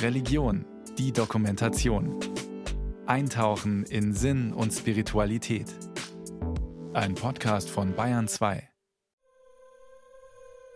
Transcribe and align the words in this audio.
Religion, 0.00 0.64
die 0.98 1.12
Dokumentation. 1.12 2.18
Eintauchen 3.06 3.84
in 3.84 4.14
Sinn 4.14 4.52
und 4.52 4.72
Spiritualität. 4.72 5.66
Ein 6.92 7.14
Podcast 7.14 7.70
von 7.70 7.94
Bayern 7.94 8.28
2. 8.28 8.68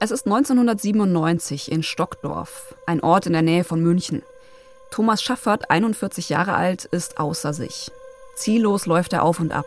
Es 0.01 0.11
ist 0.11 0.27
1997 0.27 1.71
in 1.71 1.83
Stockdorf, 1.83 2.75
ein 2.87 3.03
Ort 3.03 3.27
in 3.27 3.33
der 3.33 3.43
Nähe 3.43 3.65
von 3.65 3.83
München. 3.83 4.23
Thomas 4.91 5.23
Schaffert, 5.23 5.71
41 5.71 6.29
Jahre 6.29 6.55
alt, 6.55 6.85
ist 6.85 7.19
außer 7.19 7.53
sich. 7.53 7.91
Ziellos 8.37 8.87
läuft 8.87 9.13
er 9.13 9.23
auf 9.23 9.41
und 9.41 9.53
ab. 9.53 9.67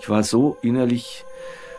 Ich 0.00 0.08
war 0.08 0.22
so 0.22 0.56
innerlich 0.62 1.24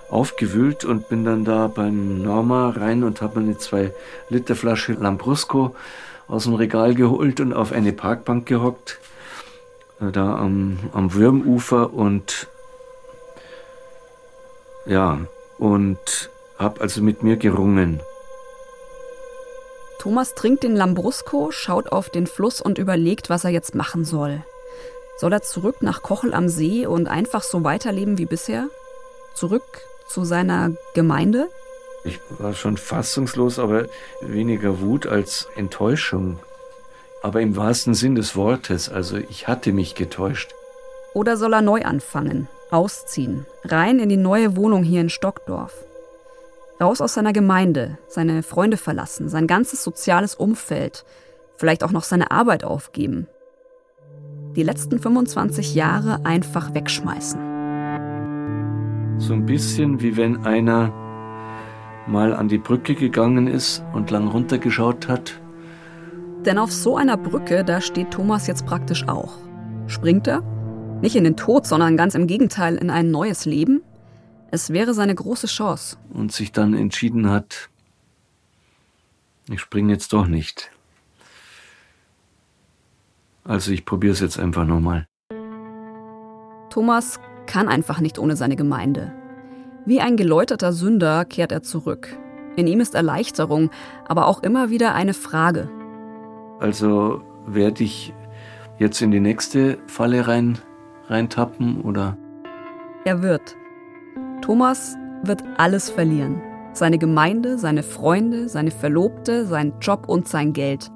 aufgewühlt 0.10 0.86
und 0.86 1.10
bin 1.10 1.26
dann 1.26 1.44
da 1.46 1.68
beim 1.68 2.22
Norma 2.22 2.70
rein 2.70 3.04
und 3.04 3.22
habe 3.22 3.40
mir 3.40 3.48
eine 3.48 3.58
2 3.58 3.94
Liter 4.30 4.56
Flasche 4.56 4.94
Lambrusco 4.94 5.76
aus 6.28 6.44
dem 6.44 6.56
Regal 6.56 6.96
geholt 6.96 7.40
und 7.40 7.54
auf 7.54 7.72
eine 7.72 7.94
Parkbank 7.94 8.46
gehockt, 8.46 9.00
äh, 10.02 10.12
da 10.12 10.36
am, 10.36 10.80
am 10.94 11.14
Würmufer 11.14 11.94
und 11.94 12.48
ja, 14.86 15.20
und 15.58 16.30
habe 16.58 16.82
also 16.82 17.02
mit 17.02 17.24
mir 17.24 17.36
gerungen. 17.36 18.00
Thomas 20.00 20.36
trinkt 20.36 20.64
den 20.64 20.76
Lambrusco, 20.76 21.52
schaut 21.52 21.92
auf 21.92 22.10
den 22.10 22.28
Fluss 22.28 22.62
und 22.62 22.78
überlegt, 22.78 23.30
was 23.30 23.44
er 23.44 23.50
jetzt 23.50 23.76
machen 23.76 24.06
soll. 24.06 24.44
Soll 25.18 25.34
er 25.34 25.42
zurück 25.42 25.82
nach 25.82 26.04
Kochel 26.04 26.34
am 26.34 26.48
See 26.48 26.86
und 26.86 27.08
einfach 27.08 27.42
so 27.42 27.64
weiterleben 27.64 28.18
wie 28.18 28.26
bisher? 28.26 28.68
Zurück 29.34 29.82
zu 30.08 30.24
seiner 30.26 30.72
Gemeinde? 30.94 31.50
Ich 32.04 32.20
war 32.40 32.54
schon 32.54 32.78
fassungslos, 32.78 33.60
aber 33.60 33.88
weniger 34.22 34.80
Wut 34.80 35.08
als 35.08 35.48
Enttäuschung. 35.56 36.40
Aber 37.22 37.42
im 37.42 37.56
wahrsten 37.56 37.94
Sinn 37.94 38.16
des 38.16 38.36
Wortes, 38.36 38.90
also 38.90 39.18
ich 39.18 39.48
hatte 39.48 39.74
mich 39.74 39.96
getäuscht. 39.96 40.54
Oder 41.14 41.36
soll 41.36 41.54
er 41.54 41.62
neu 41.62 41.84
anfangen, 41.84 42.48
ausziehen, 42.72 43.46
rein 43.64 44.00
in 44.00 44.10
die 44.10 44.18
neue 44.18 44.56
Wohnung 44.56 44.84
hier 44.84 45.02
in 45.02 45.10
Stockdorf? 45.10 45.74
Raus 46.80 47.02
aus 47.02 47.16
seiner 47.16 47.34
Gemeinde, 47.34 47.98
seine 48.08 48.44
Freunde 48.44 48.78
verlassen, 48.78 49.30
sein 49.30 49.48
ganzes 49.48 49.84
soziales 49.84 50.36
Umfeld, 50.36 51.06
vielleicht 51.56 51.84
auch 51.84 51.92
noch 51.92 52.04
seine 52.04 52.30
Arbeit 52.30 52.64
aufgeben. 52.64 53.28
Die 54.56 54.64
letzten 54.64 55.00
25 55.00 55.74
Jahre 55.74 56.24
einfach 56.24 56.74
wegschmeißen. 56.74 57.57
So 59.20 59.34
ein 59.34 59.46
bisschen 59.46 60.02
wie 60.02 60.16
wenn 60.16 60.46
einer 60.46 60.94
mal 62.08 62.34
an 62.34 62.48
die 62.48 62.60
Brücke 62.60 62.96
gegangen 62.96 63.48
ist 63.48 63.84
und 63.94 64.12
lang 64.12 64.28
runtergeschaut 64.28 65.08
hat. 65.08 65.42
Denn 66.46 66.58
auf 66.58 66.72
so 66.72 66.98
einer 66.98 67.18
Brücke, 67.18 67.64
da 67.64 67.82
steht 67.82 68.12
Thomas 68.12 68.48
jetzt 68.48 68.66
praktisch 68.66 69.08
auch. 69.08 69.38
Springt 69.88 70.28
er? 70.28 70.42
Nicht 71.02 71.16
in 71.16 71.24
den 71.24 71.36
Tod, 71.36 71.66
sondern 71.66 71.98
ganz 71.98 72.16
im 72.16 72.28
Gegenteil 72.28 72.76
in 72.76 72.90
ein 72.90 73.12
neues 73.12 73.46
Leben? 73.46 73.82
Es 74.52 74.72
wäre 74.72 74.94
seine 74.94 75.14
große 75.14 75.48
Chance. 75.48 75.98
Und 76.14 76.32
sich 76.32 76.52
dann 76.52 76.74
entschieden 76.74 77.30
hat, 77.30 77.70
ich 79.50 79.60
springe 79.60 79.92
jetzt 79.94 80.14
doch 80.14 80.28
nicht. 80.28 80.72
Also 83.44 83.72
ich 83.72 83.84
probiere 83.84 84.14
es 84.14 84.20
jetzt 84.20 84.40
einfach 84.40 84.66
nochmal. 84.66 85.08
Thomas 86.70 87.20
kann 87.48 87.68
einfach 87.68 88.00
nicht 88.00 88.20
ohne 88.20 88.36
seine 88.36 88.56
Gemeinde. 88.56 89.12
Wie 89.86 90.02
ein 90.02 90.18
geläuterter 90.18 90.74
Sünder 90.74 91.26
kehrt 91.26 91.52
er 91.52 91.64
zurück. 91.64 92.10
In 92.58 92.68
ihm 92.68 92.80
ist 92.80 92.94
Erleichterung, 92.94 93.70
aber 94.08 94.28
auch 94.28 94.44
immer 94.44 94.70
wieder 94.70 94.94
eine 94.94 95.14
Frage. 95.14 95.70
Also 96.60 97.22
werde 97.46 97.84
ich 97.84 98.14
jetzt 98.78 99.02
in 99.02 99.12
die 99.12 99.20
nächste 99.20 99.78
Falle 99.88 100.28
rein, 100.28 100.58
reintappen 101.08 101.82
oder? 101.82 102.18
Er 103.06 103.22
wird. 103.22 103.56
Thomas 104.42 104.98
wird 105.24 105.44
alles 105.58 105.90
verlieren. 105.90 106.42
Seine 106.74 106.98
Gemeinde, 106.98 107.58
seine 107.58 107.82
Freunde, 107.82 108.50
seine 108.50 108.72
Verlobte, 108.72 109.46
seinen 109.46 109.80
Job 109.80 110.08
und 110.08 110.28
sein 110.28 110.54
Geld. 110.54 110.92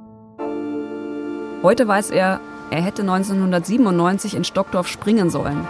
Heute 1.63 1.87
weiß 1.87 2.11
er, 2.11 2.39
er 2.71 2.81
hätte 2.81 3.03
1997 3.03 4.35
in 4.35 4.43
Stockdorf 4.43 4.87
springen 4.87 5.29
sollen. 5.29 5.67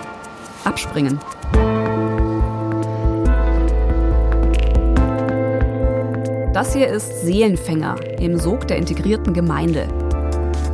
Abspringen. 0.63 1.19
Das 6.53 6.73
hier 6.73 6.87
ist 6.89 7.21
Seelenfänger 7.21 7.95
im 8.19 8.37
Sog 8.37 8.67
der 8.67 8.77
integrierten 8.77 9.33
Gemeinde. 9.33 9.87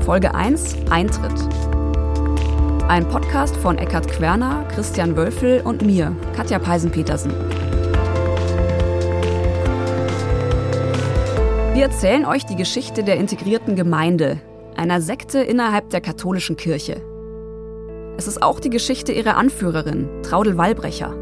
Folge 0.03 0.33
1 0.35 0.75
Eintritt. 0.89 1.33
Ein 2.87 3.07
Podcast 3.07 3.55
von 3.57 3.77
Eckhard 3.77 4.07
Querner, 4.07 4.65
Christian 4.73 5.15
Wölfel 5.15 5.61
und 5.61 5.81
mir, 5.81 6.15
Katja 6.35 6.59
Peisen-Petersen. 6.59 7.31
Wir 11.73 11.83
erzählen 11.83 12.25
euch 12.25 12.45
die 12.45 12.55
Geschichte 12.55 13.03
der 13.03 13.17
integrierten 13.17 13.75
Gemeinde, 13.75 14.39
einer 14.75 14.99
Sekte 14.99 15.39
innerhalb 15.39 15.89
der 15.91 16.01
katholischen 16.01 16.57
Kirche. 16.57 17.01
Es 18.17 18.25
ist 18.27 18.41
auch 18.41 18.59
die 18.59 18.71
Geschichte 18.71 19.11
ihrer 19.11 19.37
Anführerin, 19.37 20.09
Traudel 20.23 20.57
Wallbrecher. 20.57 21.13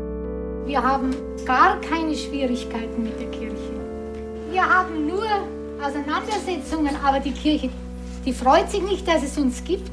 Wir 0.66 0.82
haben 0.82 1.10
gar 1.46 1.82
keine 1.82 2.16
Schwierigkeiten 2.16 3.04
mit 3.04 3.20
der 3.20 3.30
Kirche. 3.32 3.74
Wir 4.50 4.62
haben 4.62 5.06
nur 5.06 5.26
Auseinandersetzungen, 5.84 6.96
aber 7.04 7.20
die 7.20 7.34
Kirche, 7.34 7.70
die 8.26 8.32
freut 8.32 8.72
sich 8.72 8.82
nicht, 8.82 9.06
dass 9.06 9.24
es 9.24 9.38
uns 9.38 9.62
gibt, 9.66 9.92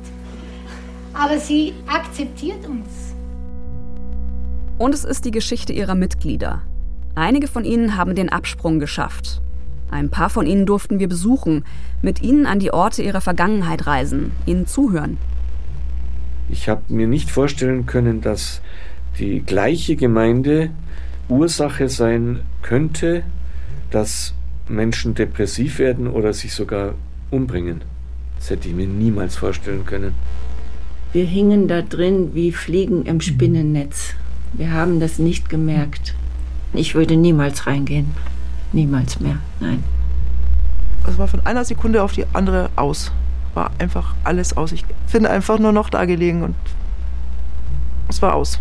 aber 1.13 1.39
sie 1.39 1.75
akzeptiert 1.89 2.65
uns. 2.69 2.87
Und 4.79 4.95
es 4.95 5.05
ist 5.05 5.25
die 5.25 5.33
Geschichte 5.33 5.73
ihrer 5.73 5.97
Mitglieder. 5.97 6.63
Einige 7.17 7.49
von 7.49 7.65
ihnen 7.65 7.97
haben 7.97 8.15
den 8.15 8.29
Absprung 8.29 8.79
geschafft. 8.79 9.43
Ein 9.91 10.09
paar 10.09 10.31
von 10.31 10.47
ihnen 10.47 10.67
durften 10.67 11.01
wir 11.01 11.09
besuchen, 11.09 11.65
mit 12.01 12.23
ihnen 12.23 12.47
an 12.47 12.61
die 12.61 12.73
Orte 12.73 13.03
ihrer 13.03 13.21
Vergangenheit 13.21 13.89
reisen, 13.89 14.31
ihnen 14.47 14.69
zuhören. 14.69 15.19
Ich 16.53 16.69
habe 16.69 16.83
mir 16.89 17.07
nicht 17.07 17.31
vorstellen 17.31 17.87
können, 17.87 18.21
dass 18.21 18.61
die 19.19 19.41
gleiche 19.41 19.97
Gemeinde 19.97 20.71
Ursache 21.31 21.89
sein 21.89 22.41
könnte, 22.61 23.23
dass 23.91 24.35
Menschen 24.69 25.15
depressiv 25.15 25.79
werden 25.79 26.07
oder 26.07 26.35
sich 26.35 26.53
sogar 26.53 26.95
umbringen. 27.31 27.81
Das 28.37 28.51
hätte 28.51 28.69
ich 28.69 28.75
mir 28.75 28.87
niemals 28.87 29.35
vorstellen 29.35 29.87
können. 29.87 30.13
Wir 31.15 31.25
hingen 31.25 31.69
da 31.69 31.81
drin 31.81 32.35
wie 32.35 32.53
Fliegen 32.53 33.07
im 33.07 33.23
Spinnennetz. 33.23 34.15
Wir 34.53 34.73
haben 34.73 35.01
das 35.01 35.19
nicht 35.19 35.49
gemerkt. 35.49 36.15
Ich 36.75 36.95
würde 36.95 37.17
niemals 37.17 37.67
reingehen. 37.67 38.11
Niemals 38.75 39.21
mehr. 39.21 39.39
Nein. 39.59 39.83
Es 41.09 41.17
war 41.17 41.29
von 41.29 41.41
einer 41.47 41.65
Sekunde 41.65 42.03
auf 42.03 42.13
die 42.13 42.27
andere 42.34 42.69
aus 42.77 43.11
war 43.55 43.71
einfach 43.79 44.15
alles 44.25 44.57
aus. 44.57 44.73
Ich 44.73 44.85
bin 45.13 45.27
einfach 45.27 45.59
nur 45.59 45.73
noch 45.73 45.91
da 45.91 46.05
gelegen 46.05 46.43
und 46.43 46.55
es 48.09 48.23
war 48.23 48.35
aus. 48.35 48.59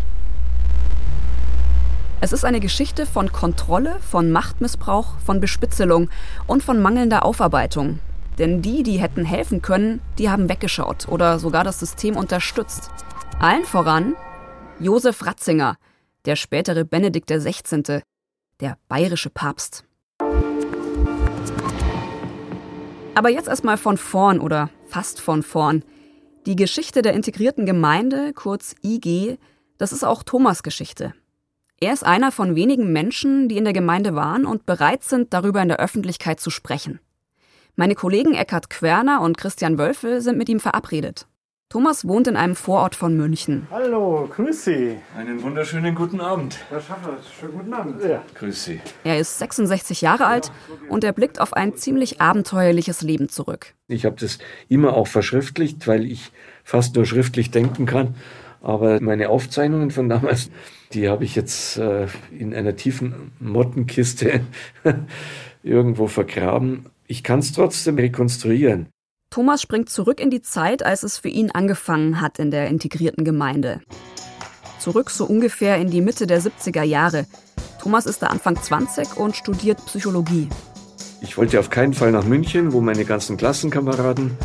Es 2.24 2.34
ist 2.34 2.46
eine 2.46 2.60
Geschichte 2.60 3.08
von 3.08 3.32
Kontrolle, 3.32 3.98
von 4.00 4.32
Machtmissbrauch, 4.32 5.18
von 5.26 5.40
Bespitzelung 5.40 6.10
und 6.46 6.62
von 6.62 6.80
mangelnder 6.80 7.26
Aufarbeitung. 7.26 8.00
Denn 8.38 8.62
die, 8.62 8.84
die 8.84 9.00
hätten 9.00 9.26
helfen 9.26 9.62
können, 9.62 10.02
die 10.18 10.30
haben 10.30 10.48
weggeschaut 10.48 11.08
oder 11.08 11.40
sogar 11.40 11.64
das 11.64 11.80
System 11.80 12.16
unterstützt. 12.16 12.92
Allen 13.40 13.66
voran 13.66 14.16
Josef 14.80 15.26
Ratzinger, 15.26 15.78
der 16.26 16.36
spätere 16.36 16.86
Benedikt 16.86 17.30
XVI., 17.32 18.02
der 18.60 18.78
bayerische 18.88 19.32
Papst. 19.32 19.84
Aber 23.16 23.30
jetzt 23.30 23.48
erstmal 23.48 23.78
von 23.78 23.98
vorn 23.98 24.40
oder 24.40 24.70
fast 24.92 25.22
von 25.22 25.42
vorn. 25.42 25.84
Die 26.46 26.56
Geschichte 26.56 27.02
der 27.02 27.14
integrierten 27.14 27.66
Gemeinde, 27.66 28.34
kurz 28.34 28.76
IG, 28.84 29.38
das 29.78 29.94
ist 29.94 30.04
auch 30.04 30.24
Thomas 30.24 30.64
Geschichte. 30.64 31.14
Er 31.80 31.94
ist 31.94 32.06
einer 32.06 32.32
von 32.32 32.56
wenigen 32.56 32.92
Menschen, 32.92 33.48
die 33.48 33.58
in 33.58 33.64
der 33.64 33.74
Gemeinde 33.74 34.14
waren 34.16 34.46
und 34.46 34.66
bereit 34.66 35.04
sind, 35.04 35.34
darüber 35.34 35.62
in 35.62 35.70
der 35.70 35.80
Öffentlichkeit 35.80 36.40
zu 36.40 36.50
sprechen. 36.50 37.00
Meine 37.76 37.96
Kollegen 37.96 38.34
Eckhard 38.34 38.70
Querner 38.70 39.22
und 39.22 39.38
Christian 39.38 39.78
Wölfel 39.78 40.22
sind 40.22 40.38
mit 40.38 40.50
ihm 40.50 40.60
verabredet. 40.60 41.26
Thomas 41.72 42.06
wohnt 42.06 42.28
in 42.28 42.36
einem 42.36 42.58
Vorort 42.58 42.96
von 42.96 43.16
München. 43.16 43.66
Hallo, 43.72 44.28
grüß 44.30 44.66
Sie. 44.66 44.98
Einen 45.16 45.42
wunderschönen 45.42 45.96
guten 45.96 46.20
Abend. 46.20 46.58
Herr 46.68 46.82
Schaffer, 46.82 47.18
schönen 47.40 47.54
guten 47.54 47.74
Abend. 47.74 48.04
Ja. 48.04 48.22
Grüß 48.36 48.66
Sie. 48.66 48.82
Er 49.06 49.20
ist 49.20 49.40
66 49.40 50.02
Jahre 50.02 50.26
alt 50.26 50.52
und 50.90 51.06
er 51.06 51.14
blickt 51.14 51.40
auf 51.40 51.54
ein 51.54 51.78
ziemlich 51.78 52.20
abenteuerliches 52.20 53.04
Leben 53.04 53.30
zurück. 53.30 53.74
Ich 53.88 54.04
habe 54.04 54.18
das 54.20 54.40
immer 54.68 54.98
auch 54.98 55.08
verschriftlicht, 55.08 55.88
weil 55.88 56.04
ich 56.04 56.34
fast 56.66 56.98
nur 56.98 57.06
schriftlich 57.06 57.52
denken 57.52 57.86
kann. 57.86 58.16
Aber 58.60 59.00
meine 59.00 59.30
Aufzeichnungen 59.30 59.92
von 59.92 60.10
damals, 60.10 60.52
die 60.92 61.08
habe 61.08 61.24
ich 61.24 61.38
jetzt 61.38 61.78
äh, 61.78 62.08
in 62.38 62.54
einer 62.54 62.76
tiefen 62.76 63.32
Mottenkiste 63.40 64.42
irgendwo 65.64 66.08
vergraben. 66.08 66.88
ich 67.08 67.24
kann 67.24 67.40
es 67.40 67.54
trotzdem 67.54 67.96
rekonstruieren. 67.96 68.88
Thomas 69.32 69.62
springt 69.62 69.90
zurück 69.90 70.20
in 70.20 70.30
die 70.30 70.42
Zeit, 70.42 70.84
als 70.84 71.04
es 71.04 71.18
für 71.18 71.30
ihn 71.30 71.52
angefangen 71.52 72.20
hat 72.20 72.38
in 72.38 72.52
der 72.52 72.68
integrierten 72.68 73.24
Gemeinde. 73.24 73.80
Zurück 74.78 75.10
so 75.10 75.24
ungefähr 75.24 75.78
in 75.78 75.90
die 75.90 76.02
Mitte 76.02 76.28
der 76.28 76.42
70er 76.42 76.84
Jahre. 76.84 77.26
Thomas 77.82 78.08
ist 78.08 78.22
da 78.22 78.28
Anfang 78.28 78.62
20 78.62 79.16
und 79.16 79.38
studiert 79.38 79.86
Psychologie. 79.86 80.50
Ich 81.22 81.38
wollte 81.38 81.62
auf 81.62 81.70
keinen 81.70 81.94
Fall 81.94 82.12
nach 82.12 82.26
München, 82.26 82.74
wo 82.74 82.82
meine 82.82 83.06
ganzen 83.06 83.38
Klassenkameraden 83.38 84.38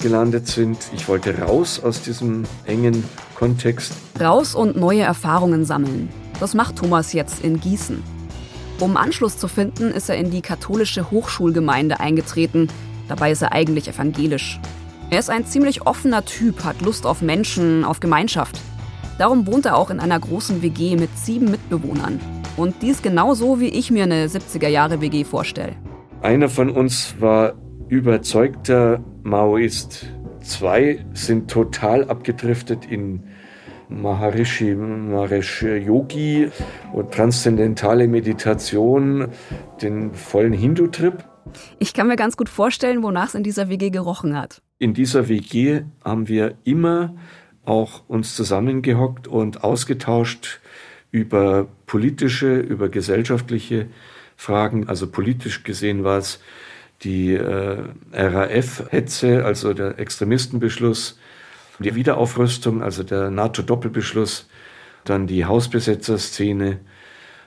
gelandet 0.00 0.48
sind. 0.48 0.90
Ich 0.92 1.06
wollte 1.06 1.38
raus 1.38 1.78
aus 1.78 2.02
diesem 2.02 2.42
engen 2.66 3.04
Kontext. 3.36 3.92
Raus 4.20 4.56
und 4.56 4.74
neue 4.74 5.02
Erfahrungen 5.02 5.64
sammeln. 5.64 6.08
Das 6.40 6.54
macht 6.54 6.78
Thomas 6.78 7.12
jetzt 7.12 7.44
in 7.44 7.60
Gießen. 7.60 8.02
Um 8.80 8.96
Anschluss 8.96 9.38
zu 9.38 9.46
finden, 9.46 9.92
ist 9.92 10.08
er 10.08 10.16
in 10.16 10.32
die 10.32 10.42
katholische 10.42 11.12
Hochschulgemeinde 11.12 12.00
eingetreten, 12.00 12.66
Dabei 13.08 13.32
ist 13.32 13.42
er 13.42 13.52
eigentlich 13.52 13.88
evangelisch. 13.88 14.60
Er 15.10 15.18
ist 15.18 15.30
ein 15.30 15.44
ziemlich 15.44 15.86
offener 15.86 16.24
Typ, 16.24 16.64
hat 16.64 16.80
Lust 16.80 17.04
auf 17.04 17.20
Menschen, 17.20 17.84
auf 17.84 18.00
Gemeinschaft. 18.00 18.60
Darum 19.18 19.46
wohnt 19.46 19.66
er 19.66 19.76
auch 19.76 19.90
in 19.90 20.00
einer 20.00 20.18
großen 20.18 20.62
WG 20.62 20.96
mit 20.96 21.16
sieben 21.18 21.50
Mitbewohnern. 21.50 22.18
Und 22.56 22.76
dies 22.82 23.02
genauso, 23.02 23.60
wie 23.60 23.68
ich 23.68 23.90
mir 23.90 24.04
eine 24.04 24.26
70er-Jahre-WG 24.26 25.24
vorstelle. 25.24 25.74
Einer 26.22 26.48
von 26.48 26.70
uns 26.70 27.16
war 27.18 27.54
überzeugter 27.88 29.04
Maoist. 29.22 30.06
Zwei 30.40 31.04
sind 31.12 31.50
total 31.50 32.08
abgedriftet 32.08 32.86
in 32.90 33.22
Maharishi 33.88 34.74
Mahesh 34.74 35.62
Yogi 35.62 36.48
und 36.92 37.12
transzendentale 37.12 38.08
Meditation, 38.08 39.28
den 39.82 40.14
vollen 40.14 40.52
Hindu-Trip. 40.52 41.24
Ich 41.78 41.94
kann 41.94 42.08
mir 42.08 42.16
ganz 42.16 42.36
gut 42.36 42.48
vorstellen, 42.48 43.02
wonach 43.02 43.28
es 43.28 43.34
in 43.34 43.42
dieser 43.42 43.68
WG 43.68 43.90
gerochen 43.90 44.36
hat. 44.36 44.62
In 44.78 44.94
dieser 44.94 45.28
WG 45.28 45.82
haben 46.04 46.28
wir 46.28 46.54
immer 46.64 47.14
auch 47.64 48.08
uns 48.08 48.34
zusammengehockt 48.34 49.28
und 49.28 49.62
ausgetauscht 49.62 50.60
über 51.10 51.68
politische, 51.86 52.58
über 52.58 52.88
gesellschaftliche 52.88 53.86
Fragen. 54.36 54.88
Also 54.88 55.08
politisch 55.08 55.62
gesehen 55.62 56.04
war 56.04 56.18
es 56.18 56.40
die 57.02 57.34
äh, 57.34 57.84
RAF-Hetze, 58.12 59.44
also 59.44 59.74
der 59.74 59.98
Extremistenbeschluss, 59.98 61.18
die 61.78 61.94
Wiederaufrüstung, 61.94 62.82
also 62.82 63.02
der 63.02 63.30
NATO-Doppelbeschluss, 63.30 64.48
dann 65.04 65.26
die 65.26 65.44
Hausbesetzerszene 65.44 66.78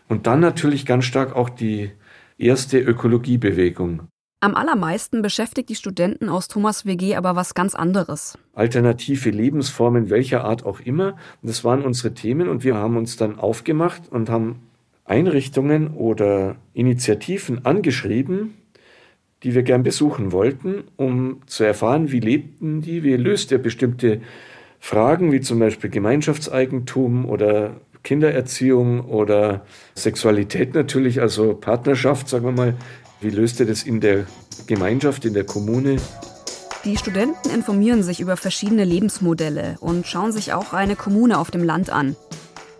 und 0.08 0.28
dann 0.28 0.40
natürlich 0.40 0.86
ganz 0.86 1.06
stark 1.06 1.36
auch 1.36 1.50
die 1.50 1.92
erste 2.38 2.80
Ökologiebewegung. 2.80 4.08
Am 4.42 4.54
allermeisten 4.54 5.22
beschäftigt 5.22 5.70
die 5.70 5.76
Studenten 5.76 6.30
aus 6.30 6.48
Thomas 6.48 6.86
WG 6.86 7.16
aber 7.16 7.36
was 7.36 7.54
ganz 7.54 7.74
anderes. 7.74 8.38
Alternative 8.54 9.30
Lebensformen 9.30 10.10
welcher 10.10 10.44
Art 10.44 10.66
auch 10.66 10.80
immer. 10.82 11.18
Das 11.42 11.64
waren 11.64 11.82
unsere 11.82 12.14
Themen 12.14 12.48
und 12.48 12.64
wir 12.64 12.76
haben 12.76 12.98
uns 12.98 13.18
dann 13.18 13.40
aufgemacht 13.40 14.04
und 14.12 14.30
haben 14.30 14.60
Einrichtungen 15.06 15.94
oder 15.94 16.58
Initiativen 16.74 17.66
angeschrieben, 17.66 18.56
die 19.44 19.56
wir 19.56 19.64
gern 19.64 19.84
besuchen 19.84 20.32
wollten, 20.32 20.84
um 20.96 21.42
zu 21.46 21.64
erfahren, 21.64 22.12
wie 22.12 22.20
lebten 22.20 22.82
die, 22.82 23.04
wie 23.04 23.16
löst 23.16 23.52
er 23.52 23.60
bestimmte 23.60 24.22
Fragen, 24.80 25.32
wie 25.32 25.42
zum 25.42 25.60
Beispiel 25.60 25.90
Gemeinschaftseigentum 25.90 27.26
oder 27.26 27.82
Kindererziehung 28.06 29.02
oder 29.06 29.66
Sexualität 29.96 30.74
natürlich, 30.74 31.20
also 31.20 31.54
Partnerschaft, 31.56 32.30
sagen 32.30 32.46
wir 32.46 32.54
mal. 32.54 32.74
Wie 33.20 33.30
löst 33.30 33.60
ihr 33.60 33.66
das 33.66 33.84
in 33.84 34.00
der 34.00 34.26
Gemeinschaft, 34.68 35.26
in 35.26 35.34
der 35.34 35.44
Kommune? 35.44 35.98
Die 36.86 36.96
Studenten 36.96 37.50
informieren 37.50 38.04
sich 38.04 38.22
über 38.22 38.38
verschiedene 38.38 38.86
Lebensmodelle 38.86 39.76
und 39.80 40.06
schauen 40.06 40.32
sich 40.32 40.54
auch 40.54 40.72
eine 40.72 40.96
Kommune 40.96 41.40
auf 41.40 41.52
dem 41.52 41.64
Land 41.64 41.90
an. 41.90 42.16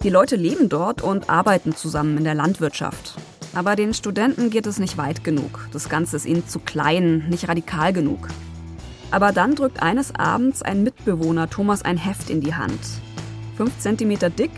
Die 0.04 0.10
Leute 0.10 0.36
leben 0.36 0.70
dort 0.70 1.02
und 1.02 1.30
arbeiten 1.30 1.76
zusammen 1.76 2.18
in 2.18 2.24
der 2.24 2.36
Landwirtschaft. 2.36 3.16
Aber 3.56 3.76
den 3.76 3.94
Studenten 3.94 4.52
geht 4.52 4.68
es 4.68 4.78
nicht 4.78 4.98
weit 4.98 5.24
genug. 5.24 5.68
Das 5.72 5.90
Ganze 5.90 6.18
ist 6.18 6.26
ihnen 6.26 6.48
zu 6.48 6.60
klein, 6.60 7.26
nicht 7.30 7.50
radikal 7.50 7.94
genug. 7.94 8.28
Aber 9.10 9.32
dann 9.32 9.56
drückt 9.56 9.82
eines 9.82 10.14
Abends 10.14 10.62
ein 10.62 10.84
Mitbewohner 10.84 11.50
Thomas 11.50 11.82
ein 11.82 11.98
Heft 11.98 12.30
in 12.30 12.42
die 12.42 12.54
Hand. 12.54 12.80
Fünf 13.56 13.80
Zentimeter 13.80 14.30
dick, 14.30 14.52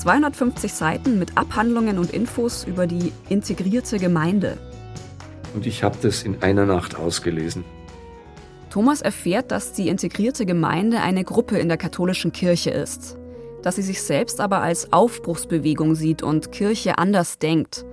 250 0.00 0.72
Seiten 0.72 1.18
mit 1.18 1.36
Abhandlungen 1.36 1.98
und 1.98 2.10
Infos 2.10 2.64
über 2.64 2.86
die 2.86 3.12
integrierte 3.28 3.98
Gemeinde. 3.98 4.56
Und 5.54 5.66
ich 5.66 5.82
habe 5.82 5.98
das 6.00 6.22
in 6.22 6.42
einer 6.42 6.64
Nacht 6.64 6.96
ausgelesen. 6.96 7.64
Thomas 8.70 9.02
erfährt, 9.02 9.50
dass 9.50 9.72
die 9.72 9.88
integrierte 9.88 10.46
Gemeinde 10.46 11.00
eine 11.00 11.22
Gruppe 11.22 11.58
in 11.58 11.68
der 11.68 11.76
katholischen 11.76 12.32
Kirche 12.32 12.70
ist, 12.70 13.18
dass 13.62 13.76
sie 13.76 13.82
sich 13.82 14.02
selbst 14.02 14.40
aber 14.40 14.62
als 14.62 14.90
Aufbruchsbewegung 14.90 15.94
sieht 15.94 16.22
und 16.22 16.50
Kirche 16.50 16.96
anders 16.96 17.38
denkt. 17.38 17.84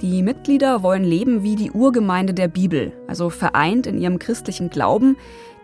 Die 0.00 0.22
Mitglieder 0.22 0.84
wollen 0.84 1.02
leben 1.02 1.42
wie 1.42 1.56
die 1.56 1.72
Urgemeinde 1.72 2.34
der 2.34 2.46
Bibel, 2.46 2.92
also 3.08 3.30
vereint 3.30 3.88
in 3.88 4.00
ihrem 4.00 4.20
christlichen 4.20 4.70
Glauben, 4.70 5.16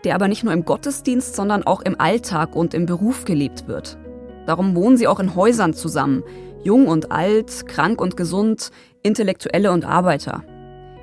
der 0.03 0.15
aber 0.15 0.27
nicht 0.27 0.43
nur 0.43 0.51
im 0.51 0.65
Gottesdienst, 0.65 1.37
sondern 1.37 1.63
auch 1.63 1.81
im 1.81 1.97
Alltag 2.01 2.53
und 2.53 2.73
im 2.73 2.85
Beruf 2.85 3.23
gelebt 3.23 3.69
wird. 3.69 3.97
Darum 4.45 4.75
wohnen 4.75 4.97
sie 4.97 5.07
auch 5.07 5.19
in 5.19 5.35
Häusern 5.35 5.73
zusammen, 5.73 6.23
jung 6.63 6.87
und 6.87 7.11
alt, 7.11 7.67
krank 7.67 8.01
und 8.01 8.17
gesund, 8.17 8.71
Intellektuelle 9.03 9.71
und 9.71 9.85
Arbeiter. 9.85 10.43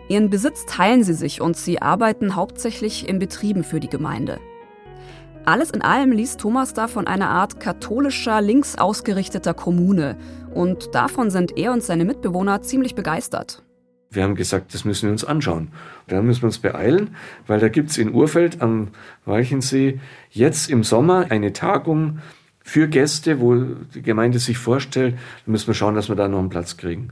Ihren 0.08 0.30
Besitz 0.30 0.66
teilen 0.66 1.04
sie 1.04 1.14
sich 1.14 1.40
und 1.40 1.56
sie 1.56 1.80
arbeiten 1.80 2.36
hauptsächlich 2.36 3.08
in 3.08 3.18
Betrieben 3.18 3.64
für 3.64 3.80
die 3.80 3.88
Gemeinde. 3.88 4.38
Alles 5.44 5.70
in 5.70 5.82
allem 5.82 6.12
liest 6.12 6.40
Thomas 6.40 6.72
da 6.72 6.86
von 6.86 7.06
einer 7.06 7.30
Art 7.30 7.58
katholischer, 7.58 8.40
links 8.40 8.76
ausgerichteter 8.76 9.54
Kommune 9.54 10.16
und 10.54 10.94
davon 10.94 11.30
sind 11.30 11.56
er 11.56 11.72
und 11.72 11.82
seine 11.82 12.04
Mitbewohner 12.04 12.62
ziemlich 12.62 12.94
begeistert. 12.94 13.62
Wir 14.10 14.24
haben 14.24 14.34
gesagt, 14.34 14.74
das 14.74 14.84
müssen 14.84 15.04
wir 15.06 15.12
uns 15.12 15.24
anschauen. 15.24 15.68
Da 16.06 16.20
müssen 16.20 16.42
wir 16.42 16.48
uns 16.48 16.58
beeilen, 16.58 17.16
weil 17.46 17.60
da 17.60 17.68
gibt 17.68 17.90
es 17.90 17.98
in 17.98 18.12
Urfeld 18.12 18.60
am 18.60 18.88
Walchensee 19.24 20.00
jetzt 20.30 20.68
im 20.68 20.84
Sommer 20.84 21.26
eine 21.30 21.54
Tagung 21.54 22.18
für 22.64 22.88
Gäste, 22.88 23.40
wo 23.40 23.56
die 23.56 24.02
Gemeinde 24.02 24.38
sich 24.38 24.58
vorstellt, 24.58 25.18
müssen 25.46 25.66
wir 25.66 25.74
schauen, 25.74 25.94
dass 25.94 26.08
wir 26.08 26.16
da 26.16 26.28
noch 26.28 26.38
einen 26.38 26.48
Platz 26.48 26.76
kriegen. 26.76 27.10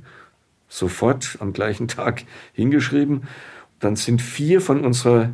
Sofort 0.69 1.39
am 1.41 1.53
gleichen 1.53 1.89
Tag 1.89 2.25
hingeschrieben. 2.53 3.25
Dann 3.81 3.97
sind 3.97 4.23
vier 4.23 4.61
von 4.61 4.85
unserer 4.85 5.31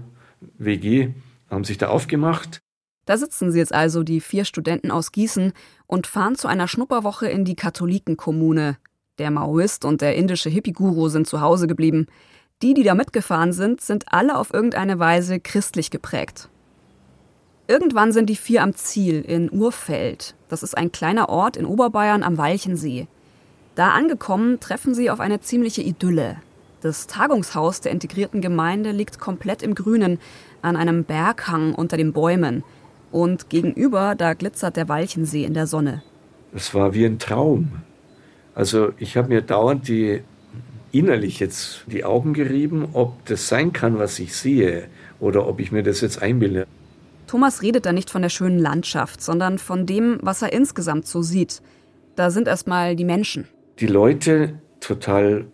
WG, 0.59 1.11
haben 1.51 1.65
sich 1.65 1.79
da 1.79 1.89
aufgemacht. 1.89 2.61
Da 3.07 3.17
sitzen 3.17 3.53
sie 3.53 3.59
jetzt 3.59 3.75
also, 3.75 4.03
die 4.03 4.21
vier 4.21 4.45
Studenten 4.45 4.91
aus 4.91 5.13
Gießen, 5.13 5.53
und 5.87 6.07
fahren 6.09 6.35
zu 6.35 6.49
einer 6.49 6.67
Schnupperwoche 6.67 7.29
in 7.29 7.45
die 7.45 7.55
Katholitenkommune. 7.55 8.79
Der 9.19 9.31
Maoist 9.31 9.85
und 9.85 10.01
der 10.01 10.17
indische 10.17 10.51
Hippie-Guru 10.51 11.09
sind 11.09 11.27
zu 11.29 11.41
Hause 11.41 11.69
geblieben. 11.69 12.07
Die, 12.63 12.75
die 12.75 12.83
da 12.83 12.95
mitgefahren 12.95 13.53
sind, 13.53 13.81
sind 13.81 14.13
alle 14.13 14.37
auf 14.37 14.53
irgendeine 14.53 14.99
Weise 14.99 15.39
christlich 15.39 15.91
geprägt. 15.91 16.49
Irgendwann 17.69 18.13
sind 18.13 18.31
die 18.31 18.37
vier 18.37 18.63
am 18.63 18.75
Ziel 18.75 19.23
in 19.23 19.51
Urfeld. 19.51 20.35
Das 20.49 20.63
ist 20.63 20.77
ein 20.77 20.93
kleiner 20.93 21.29
Ort 21.29 21.57
in 21.57 21.67
Oberbayern 21.67 22.23
am 22.23 22.39
Walchensee. 22.39 23.09
Da 23.75 23.91
angekommen, 23.91 24.61
treffen 24.61 24.95
sie 24.95 25.11
auf 25.11 25.19
eine 25.19 25.41
ziemliche 25.41 25.83
Idylle. 25.83 26.37
Das 26.81 27.09
Tagungshaus 27.09 27.81
der 27.81 27.91
integrierten 27.91 28.41
Gemeinde 28.41 28.93
liegt 28.93 29.19
komplett 29.19 29.63
im 29.63 29.75
Grünen, 29.75 30.21
an 30.63 30.77
einem 30.77 31.03
Berghang 31.03 31.75
unter 31.75 31.97
den 31.97 32.13
Bäumen. 32.13 32.63
Und 33.11 33.51
gegenüber, 33.51 34.15
da 34.15 34.35
glitzert 34.35 34.77
der 34.77 34.89
Walchensee 34.89 35.45
in 35.45 35.55
der 35.55 35.67
Sonne. 35.67 36.03
Es 36.55 36.73
war 36.73 36.95
wie 36.95 37.05
ein 37.05 37.19
Traum. 37.19 37.83
Also 38.55 38.93
ich 38.99 39.17
habe 39.17 39.29
mir 39.29 39.43
dauernd 39.43 39.89
die 39.89 40.23
innerlich 40.93 41.41
jetzt 41.41 41.85
die 41.87 42.05
Augen 42.05 42.33
gerieben, 42.33 42.89
ob 42.93 43.27
das 43.27 43.49
sein 43.49 43.73
kann, 43.73 43.99
was 43.99 44.19
ich 44.21 44.37
sehe, 44.37 44.87
oder 45.19 45.47
ob 45.49 45.59
ich 45.59 45.73
mir 45.73 45.83
das 45.83 46.01
jetzt 46.01 46.23
einbilde. 46.23 46.67
Thomas 47.27 47.63
redet 47.63 47.87
da 47.87 47.93
nicht 47.93 48.11
von 48.11 48.23
der 48.23 48.29
schönen 48.29 48.59
Landschaft, 48.59 49.21
sondern 49.21 49.59
von 49.59 49.85
dem, 49.87 50.19
was 50.23 50.43
er 50.43 50.53
insgesamt 50.53 51.07
so 51.07 51.23
sieht. 51.23 51.61
Da 52.15 52.31
sind 52.31 52.47
erstmal 52.49 52.95
die 52.97 53.05
Menschen. 53.05 53.49
Die 53.81 53.87
Leute 53.87 54.61
total 54.81 55.47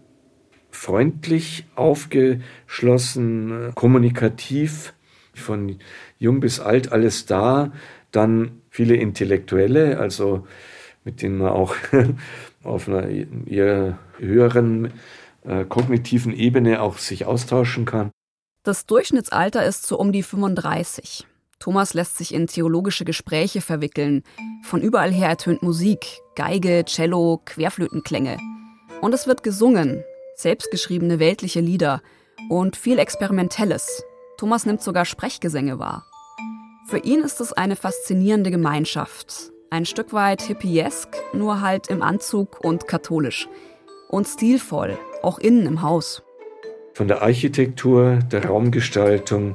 freundlich, 0.70 1.66
aufgeschlossen, 1.74 3.72
kommunikativ, 3.74 4.94
von 5.34 5.78
jung 6.18 6.40
bis 6.40 6.60
alt 6.60 6.92
alles 6.92 7.26
da. 7.26 7.72
Dann 8.10 8.62
viele 8.68 8.96
Intellektuelle, 8.96 9.98
also 9.98 10.46
mit 11.04 11.22
denen 11.22 11.38
man 11.38 11.48
auch 11.48 11.74
auf 12.62 12.88
einer 12.88 13.08
eher 13.08 13.98
höheren 14.18 14.92
äh, 15.44 15.64
kognitiven 15.64 16.34
Ebene 16.34 16.82
auch 16.82 16.98
sich 16.98 17.24
austauschen 17.24 17.86
kann. 17.86 18.10
Das 18.62 18.86
Durchschnittsalter 18.86 19.64
ist 19.64 19.86
so 19.86 19.98
um 19.98 20.12
die 20.12 20.22
35. 20.22 21.26
Thomas 21.62 21.94
lässt 21.94 22.18
sich 22.18 22.34
in 22.34 22.48
theologische 22.48 23.04
Gespräche 23.04 23.60
verwickeln. 23.60 24.24
Von 24.64 24.82
überall 24.82 25.12
her 25.12 25.28
ertönt 25.28 25.62
Musik, 25.62 26.18
Geige, 26.34 26.84
Cello, 26.86 27.40
Querflötenklänge. 27.44 28.36
Und 29.00 29.14
es 29.14 29.28
wird 29.28 29.44
gesungen, 29.44 30.02
selbstgeschriebene 30.34 31.20
weltliche 31.20 31.60
Lieder. 31.60 32.02
und 32.48 32.74
viel 32.74 32.98
Experimentelles. 32.98 34.02
Thomas 34.38 34.66
nimmt 34.66 34.82
sogar 34.82 35.04
Sprechgesänge 35.04 35.78
wahr. 35.78 36.04
Für 36.88 36.98
ihn 36.98 37.20
ist 37.20 37.40
es 37.40 37.52
eine 37.52 37.76
faszinierende 37.76 38.50
Gemeinschaft. 38.50 39.52
Ein 39.70 39.86
Stück 39.86 40.12
weit 40.12 40.42
hippiesk, 40.42 41.10
nur 41.32 41.60
halt 41.60 41.86
im 41.86 42.02
Anzug 42.02 42.64
und 42.64 42.88
katholisch. 42.88 43.48
Und 44.08 44.26
stilvoll, 44.26 44.98
auch 45.22 45.38
innen 45.38 45.66
im 45.66 45.82
Haus. 45.82 46.24
Von 46.94 47.06
der 47.06 47.22
Architektur, 47.22 48.18
der 48.32 48.46
Raumgestaltung, 48.46 49.54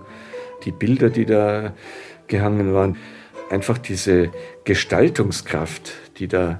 die 0.63 0.71
Bilder, 0.71 1.09
die 1.09 1.25
da 1.25 1.73
gehangen 2.27 2.73
waren, 2.73 2.97
einfach 3.49 3.77
diese 3.77 4.31
Gestaltungskraft, 4.63 5.93
die 6.17 6.27
da 6.27 6.59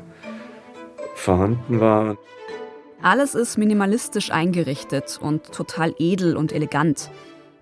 vorhanden 1.16 1.80
war. 1.80 2.18
Alles 3.02 3.36
ist 3.36 3.58
minimalistisch 3.58 4.32
eingerichtet 4.32 5.20
und 5.22 5.52
total 5.52 5.94
edel 6.00 6.36
und 6.36 6.52
elegant. 6.52 7.10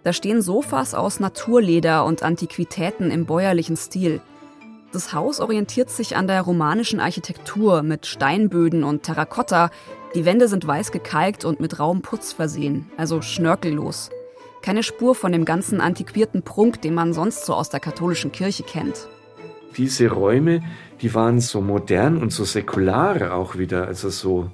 Da 0.03 0.13
stehen 0.13 0.41
Sofas 0.41 0.93
aus 0.93 1.19
Naturleder 1.19 2.05
und 2.05 2.23
Antiquitäten 2.23 3.11
im 3.11 3.25
bäuerlichen 3.25 3.75
Stil. 3.75 4.21
Das 4.93 5.13
Haus 5.13 5.41
orientiert 5.41 5.89
sich 5.89 6.15
an 6.15 6.27
der 6.27 6.41
romanischen 6.41 6.99
Architektur 6.99 7.83
mit 7.83 8.05
Steinböden 8.05 8.83
und 8.83 9.03
Terrakotta. 9.03 9.71
Die 10.13 10.23
Wände 10.23 10.47
sind 10.47 10.65
weiß 10.65 10.91
gekalkt 10.93 11.43
und 11.43 11.59
mit 11.59 11.79
rauem 11.79 12.01
Putz 12.01 12.31
versehen, 12.31 12.89
also 12.95 13.21
schnörkellos. 13.21 14.09
Keine 14.65 14.81
Spur 14.81 15.13
von 15.13 15.31
dem 15.31 15.45
ganzen 15.45 15.79
antiquierten 15.79 16.41
Prunk, 16.41 16.81
den 16.81 16.95
man 16.95 17.13
sonst 17.13 17.45
so 17.45 17.53
aus 17.53 17.69
der 17.69 17.79
katholischen 17.79 18.31
Kirche 18.31 18.63
kennt. 18.63 19.07
Diese 19.77 20.09
Räume, 20.09 20.63
die 21.01 21.13
waren 21.13 21.39
so 21.39 21.61
modern 21.61 22.17
und 22.17 22.31
so 22.31 22.45
säkular 22.45 23.35
auch 23.35 23.59
wieder, 23.59 23.85
also 23.85 24.09
so 24.09 24.49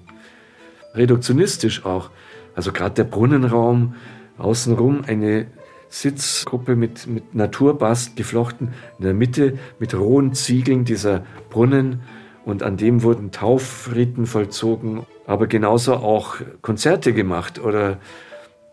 reduktionistisch 0.95 1.85
auch. 1.85 2.09
Also 2.55 2.73
gerade 2.73 2.95
der 2.95 3.05
Brunnenraum, 3.05 3.95
außenrum 4.37 5.05
eine 5.07 5.47
Sitzgruppe 5.87 6.75
mit, 6.75 7.07
mit 7.07 7.33
Naturbast 7.33 8.17
geflochten, 8.17 8.73
in 8.99 9.05
der 9.05 9.13
Mitte 9.13 9.59
mit 9.79 9.93
rohen 9.93 10.33
Ziegeln 10.33 10.83
dieser 10.83 11.23
Brunnen 11.49 12.01
und 12.43 12.63
an 12.63 12.75
dem 12.75 13.03
wurden 13.03 13.31
Taufriten 13.31 14.25
vollzogen, 14.25 15.05
aber 15.25 15.47
genauso 15.47 15.93
auch 15.93 16.35
Konzerte 16.61 17.13
gemacht 17.13 17.59
oder 17.59 17.97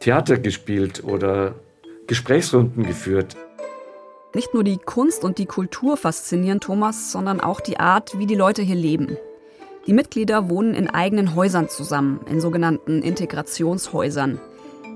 Theater 0.01 0.39
gespielt 0.39 1.03
oder 1.05 1.55
Gesprächsrunden 2.07 2.85
geführt. 2.87 3.37
Nicht 4.35 4.55
nur 4.55 4.63
die 4.63 4.79
Kunst 4.79 5.25
und 5.25 5.39
die 5.39 5.47
Kultur 5.47 5.97
faszinieren 5.97 6.61
Thomas, 6.61 7.11
sondern 7.11 7.41
auch 7.41 7.61
die 7.61 7.81
Art, 7.81 8.19
wie 8.19 8.27
die 8.27 8.35
Leute 8.35 8.63
hier 8.63 8.77
leben. 8.77 9.17
Die 9.87 9.93
Mitglieder 9.93 10.51
wohnen 10.51 10.75
in 10.75 10.89
eigenen 10.89 11.35
Häusern 11.35 11.69
zusammen, 11.69 12.21
in 12.31 12.41
sogenannten 12.41 13.03
Integrationshäusern. 13.03 14.39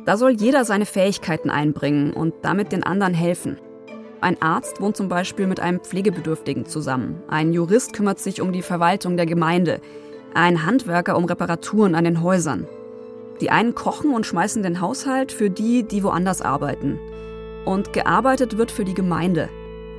Da 0.04 0.16
soll 0.16 0.32
jeder 0.32 0.64
seine 0.64 0.86
Fähigkeiten 0.86 1.50
einbringen 1.50 2.12
und 2.12 2.34
damit 2.42 2.72
den 2.72 2.82
anderen 2.82 3.14
helfen. 3.14 3.58
Ein 4.20 4.40
Arzt 4.40 4.80
wohnt 4.80 4.96
zum 4.96 5.08
Beispiel 5.08 5.46
mit 5.46 5.60
einem 5.60 5.80
Pflegebedürftigen 5.80 6.66
zusammen. 6.66 7.22
Ein 7.28 7.52
Jurist 7.52 7.92
kümmert 7.92 8.20
sich 8.20 8.40
um 8.40 8.52
die 8.52 8.62
Verwaltung 8.62 9.16
der 9.16 9.26
Gemeinde. 9.26 9.80
Ein 10.34 10.64
Handwerker 10.64 11.16
um 11.16 11.24
Reparaturen 11.24 11.94
an 11.94 12.04
den 12.04 12.22
Häusern. 12.22 12.68
Die 13.42 13.50
einen 13.50 13.74
kochen 13.74 14.14
und 14.14 14.24
schmeißen 14.24 14.62
den 14.62 14.80
Haushalt 14.80 15.32
für 15.32 15.50
die, 15.50 15.82
die 15.82 16.04
woanders 16.04 16.42
arbeiten. 16.42 17.00
Und 17.64 17.92
gearbeitet 17.92 18.56
wird 18.56 18.70
für 18.70 18.84
die 18.84 18.94
Gemeinde. 18.94 19.48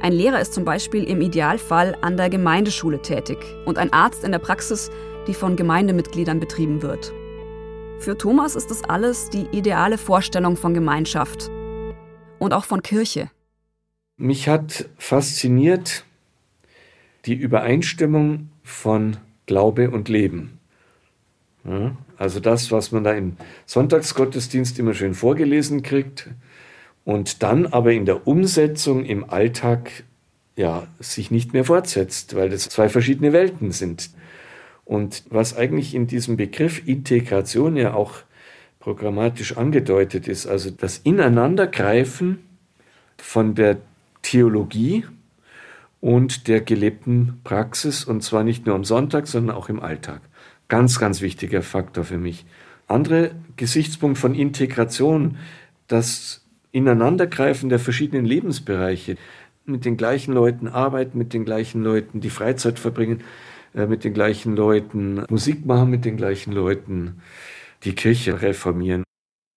Ein 0.02 0.14
Lehrer 0.14 0.40
ist 0.40 0.54
zum 0.54 0.64
Beispiel 0.64 1.04
im 1.04 1.20
Idealfall 1.20 1.98
an 2.00 2.16
der 2.16 2.30
Gemeindeschule 2.30 3.02
tätig 3.02 3.38
und 3.66 3.78
ein 3.78 3.92
Arzt 3.92 4.24
in 4.24 4.32
der 4.32 4.40
Praxis, 4.40 4.90
die 5.28 5.34
von 5.34 5.58
Gemeindemitgliedern 5.58 6.40
betrieben 6.40 6.82
wird. 6.82 7.12
Für 8.00 8.18
Thomas 8.18 8.56
ist 8.56 8.72
das 8.72 8.82
alles 8.86 9.30
die 9.30 9.46
ideale 9.52 9.98
Vorstellung 9.98 10.56
von 10.56 10.74
Gemeinschaft 10.74 11.52
und 12.40 12.54
auch 12.54 12.64
von 12.64 12.82
Kirche. 12.82 13.30
Mich 14.16 14.48
hat 14.48 14.88
fasziniert 14.98 16.06
die 17.26 17.36
Übereinstimmung 17.36 18.52
von 18.64 19.18
Glaube 19.48 19.92
und 19.92 20.08
Leben. 20.08 20.60
Also 22.24 22.40
das, 22.40 22.72
was 22.72 22.94
man 22.94 23.04
da 23.04 23.12
im 23.12 23.36
Sonntagsgottesdienst 23.66 24.80
immer 24.80 24.94
schön 24.94 25.14
vorgelesen 25.14 25.84
kriegt, 25.84 26.30
und 27.06 27.44
dann 27.44 27.68
aber 27.68 27.92
in 27.92 28.06
der 28.06 28.28
Umsetzung 28.28 29.04
im 29.04 29.30
Alltag 29.30 30.06
ja, 30.56 30.88
sich 31.00 31.32
nicht 31.32 31.52
mehr 31.52 31.66
fortsetzt, 31.66 32.34
weil 32.36 32.50
das 32.50 32.70
zwei 32.70 32.88
verschiedene 32.88 33.34
Welten 33.34 33.72
sind. 33.72 34.10
Und 34.86 35.24
was 35.30 35.58
eigentlich 35.58 35.96
in 35.96 36.08
diesem 36.08 36.38
Begriff 36.38 36.88
Integration 36.88 37.76
ja 37.76 37.94
auch 37.94 38.14
programmatisch 38.80 39.58
angedeutet 39.58 40.30
ist, 40.30 40.48
also 40.48 40.72
das 40.72 41.00
Ineinandergreifen 41.00 42.40
von 43.18 43.54
der 43.54 43.78
Theologie 44.22 45.06
und 46.00 46.48
der 46.48 46.62
gelebten 46.62 47.42
Praxis, 47.44 48.06
und 48.06 48.24
zwar 48.24 48.46
nicht 48.46 48.66
nur 48.66 48.76
am 48.76 48.86
Sonntag, 48.86 49.28
sondern 49.28 49.58
auch 49.58 49.68
im 49.68 49.82
Alltag. 49.82 50.22
Ganz, 50.68 51.00
ganz 51.00 51.22
wichtiger 51.22 51.62
Faktor 51.62 52.04
für 52.04 52.18
mich. 52.18 52.46
Andere 52.88 53.32
Gesichtspunkt 53.58 54.18
von 54.18 54.36
Integration, 54.36 55.38
das 55.88 56.46
Ineinandergreifen 56.72 57.70
der 57.70 57.80
verschiedenen 57.80 58.26
Lebensbereiche, 58.26 59.18
mit 59.66 59.86
den 59.86 59.98
gleichen 59.98 60.34
Leuten 60.34 60.68
arbeiten, 60.68 61.18
mit 61.18 61.34
den 61.34 61.46
gleichen 61.46 61.84
Leuten 61.84 62.20
die 62.20 62.30
Freizeit 62.30 62.80
verbringen, 62.80 63.24
äh, 63.74 63.86
mit 63.86 64.04
den 64.04 64.14
gleichen 64.14 64.56
Leuten 64.56 65.24
Musik 65.30 65.66
machen, 65.66 65.90
mit 65.90 66.06
den 66.06 66.18
gleichen 66.18 66.52
Leuten 66.52 67.22
die 67.84 67.96
Kirche 67.96 68.42
reformieren. 68.42 69.04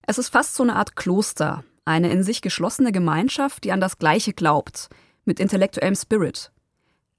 Es 0.07 0.19
ist 0.19 0.29
fast 0.29 0.55
so 0.55 0.63
eine 0.63 0.77
Art 0.77 0.95
Kloster, 0.97 1.65
eine 1.85 2.11
in 2.11 2.23
sich 2.23 2.43
geschlossene 2.43 2.93
Gemeinschaft, 2.93 3.65
die 3.65 3.73
an 3.73 3.81
das 3.81 3.99
Gleiche 3.99 4.33
glaubt, 4.33 4.89
mit 5.25 5.41
intellektuellem 5.41 5.97
Spirit. 5.97 6.53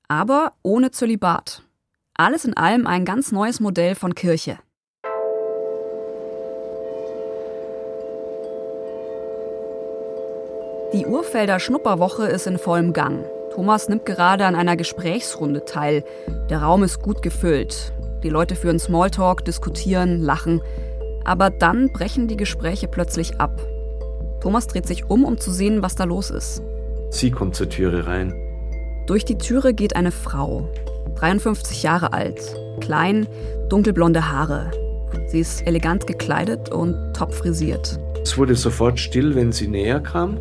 Aber 0.07 0.53
ohne 0.63 0.91
Zölibat. 0.91 1.63
Alles 2.19 2.45
in 2.45 2.57
allem 2.57 2.87
ein 2.87 3.05
ganz 3.05 3.31
neues 3.31 3.59
Modell 3.59 3.93
von 3.93 4.15
Kirche. 4.15 4.57
Die 10.93 11.05
Urfelder 11.05 11.59
Schnupperwoche 11.59 12.25
ist 12.25 12.47
in 12.47 12.57
vollem 12.57 12.93
Gang. 12.93 13.23
Thomas 13.53 13.87
nimmt 13.87 14.07
gerade 14.07 14.47
an 14.47 14.55
einer 14.55 14.75
Gesprächsrunde 14.75 15.65
teil. 15.65 16.03
Der 16.49 16.63
Raum 16.63 16.81
ist 16.81 17.03
gut 17.03 17.21
gefüllt. 17.21 17.93
Die 18.23 18.29
Leute 18.29 18.55
führen 18.55 18.79
Smalltalk, 18.79 19.45
diskutieren, 19.45 20.19
lachen. 20.19 20.63
Aber 21.23 21.51
dann 21.51 21.91
brechen 21.93 22.27
die 22.27 22.37
Gespräche 22.37 22.87
plötzlich 22.87 23.39
ab. 23.39 23.61
Thomas 24.41 24.65
dreht 24.65 24.87
sich 24.87 25.07
um, 25.07 25.23
um 25.23 25.37
zu 25.37 25.51
sehen, 25.51 25.83
was 25.83 25.93
da 25.93 26.05
los 26.05 26.31
ist. 26.31 26.63
Sie 27.11 27.29
kommt 27.29 27.55
zur 27.55 27.69
Türe 27.69 28.07
rein. 28.07 28.33
Durch 29.05 29.23
die 29.23 29.37
Türe 29.37 29.75
geht 29.75 29.95
eine 29.95 30.11
Frau, 30.11 30.67
53 31.17 31.83
Jahre 31.83 32.13
alt, 32.13 32.39
klein, 32.79 33.27
dunkelblonde 33.69 34.31
Haare. 34.31 34.71
Sie 35.27 35.39
ist 35.39 35.65
elegant 35.65 36.05
gekleidet 36.05 36.69
und 36.69 36.95
top 37.13 37.33
frisiert. 37.33 37.99
Es 38.21 38.37
wurde 38.37 38.55
sofort 38.55 38.99
still, 38.99 39.35
wenn 39.35 39.51
sie 39.51 39.67
näher 39.67 39.99
kam. 39.99 40.37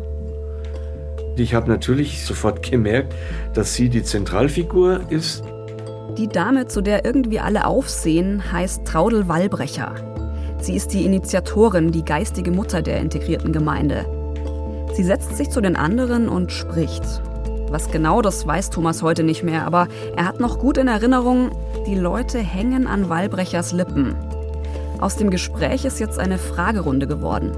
Ich 1.35 1.53
habe 1.53 1.69
natürlich 1.69 2.25
sofort 2.25 2.69
gemerkt, 2.69 3.13
dass 3.53 3.73
sie 3.73 3.89
die 3.89 4.03
Zentralfigur 4.03 5.01
ist. 5.09 5.43
Die 6.17 6.27
Dame, 6.27 6.67
zu 6.67 6.81
der 6.81 7.05
irgendwie 7.05 7.39
alle 7.39 7.65
aufsehen, 7.65 8.51
heißt 8.51 8.85
Traudel 8.85 9.27
Wallbrecher. 9.27 9.95
Sie 10.59 10.75
ist 10.75 10.93
die 10.93 11.05
Initiatorin, 11.05 11.91
die 11.91 12.03
geistige 12.03 12.51
Mutter 12.51 12.81
der 12.81 12.99
integrierten 12.99 13.51
Gemeinde. 13.51 14.05
Sie 14.95 15.03
setzt 15.03 15.37
sich 15.37 15.49
zu 15.49 15.61
den 15.61 15.75
anderen 15.75 16.27
und 16.27 16.51
spricht. 16.51 17.03
Was 17.69 17.91
genau, 17.91 18.21
das 18.21 18.47
weiß 18.47 18.69
Thomas 18.69 19.01
heute 19.01 19.23
nicht 19.23 19.43
mehr, 19.43 19.65
aber 19.65 19.87
er 20.15 20.25
hat 20.25 20.39
noch 20.39 20.57
gut 20.57 20.77
in 20.77 20.87
Erinnerung, 20.87 21.51
die 21.85 21.95
Leute 21.95 22.39
hängen 22.39 22.87
an 22.87 23.09
Wallbrechers 23.09 23.73
Lippen. 23.73 24.15
Aus 24.99 25.17
dem 25.17 25.29
Gespräch 25.29 25.83
ist 25.83 25.99
jetzt 25.99 26.17
eine 26.17 26.37
Fragerunde 26.37 27.07
geworden. 27.07 27.51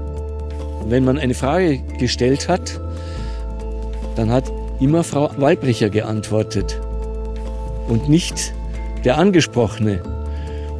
Wenn 0.86 1.04
man 1.04 1.16
eine 1.16 1.34
Frage 1.34 1.78
gestellt 1.98 2.48
hat, 2.48 2.80
dann 4.16 4.30
hat 4.30 4.50
immer 4.80 5.04
Frau 5.04 5.30
Walbrecher 5.36 5.90
geantwortet 5.90 6.80
und 7.88 8.08
nicht 8.08 8.52
der 9.04 9.16
Angesprochene. 9.16 10.02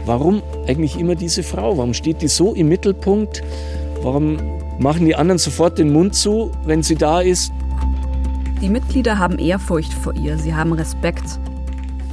Warum 0.06 0.42
eigentlich 0.66 0.98
immer 0.98 1.14
diese 1.14 1.42
Frau? 1.42 1.78
Warum 1.78 1.94
steht 1.94 2.20
die 2.20 2.28
so 2.28 2.54
im 2.54 2.68
Mittelpunkt? 2.68 3.42
Warum 4.02 4.38
machen 4.78 5.06
die 5.06 5.14
anderen 5.14 5.38
sofort 5.38 5.78
den 5.78 5.92
Mund 5.92 6.14
zu, 6.14 6.50
wenn 6.64 6.82
sie 6.82 6.96
da 6.96 7.20
ist? 7.20 7.52
Die 8.60 8.68
Mitglieder 8.68 9.18
haben 9.18 9.38
Ehrfurcht 9.38 9.94
vor 9.94 10.14
ihr, 10.14 10.36
sie 10.36 10.54
haben 10.54 10.74
Respekt. 10.74 11.40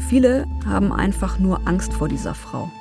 Viele 0.07 0.45
haben 0.65 0.93
einfach 0.93 1.39
nur 1.39 1.67
Angst 1.67 1.91
vor 1.91 2.07
dieser 2.07 2.33
Frau. 2.33 2.71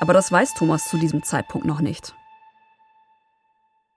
Aber 0.00 0.12
das 0.12 0.30
weiß 0.30 0.52
Thomas 0.52 0.86
zu 0.86 0.98
diesem 0.98 1.22
Zeitpunkt 1.22 1.66
noch 1.66 1.80
nicht. 1.80 2.14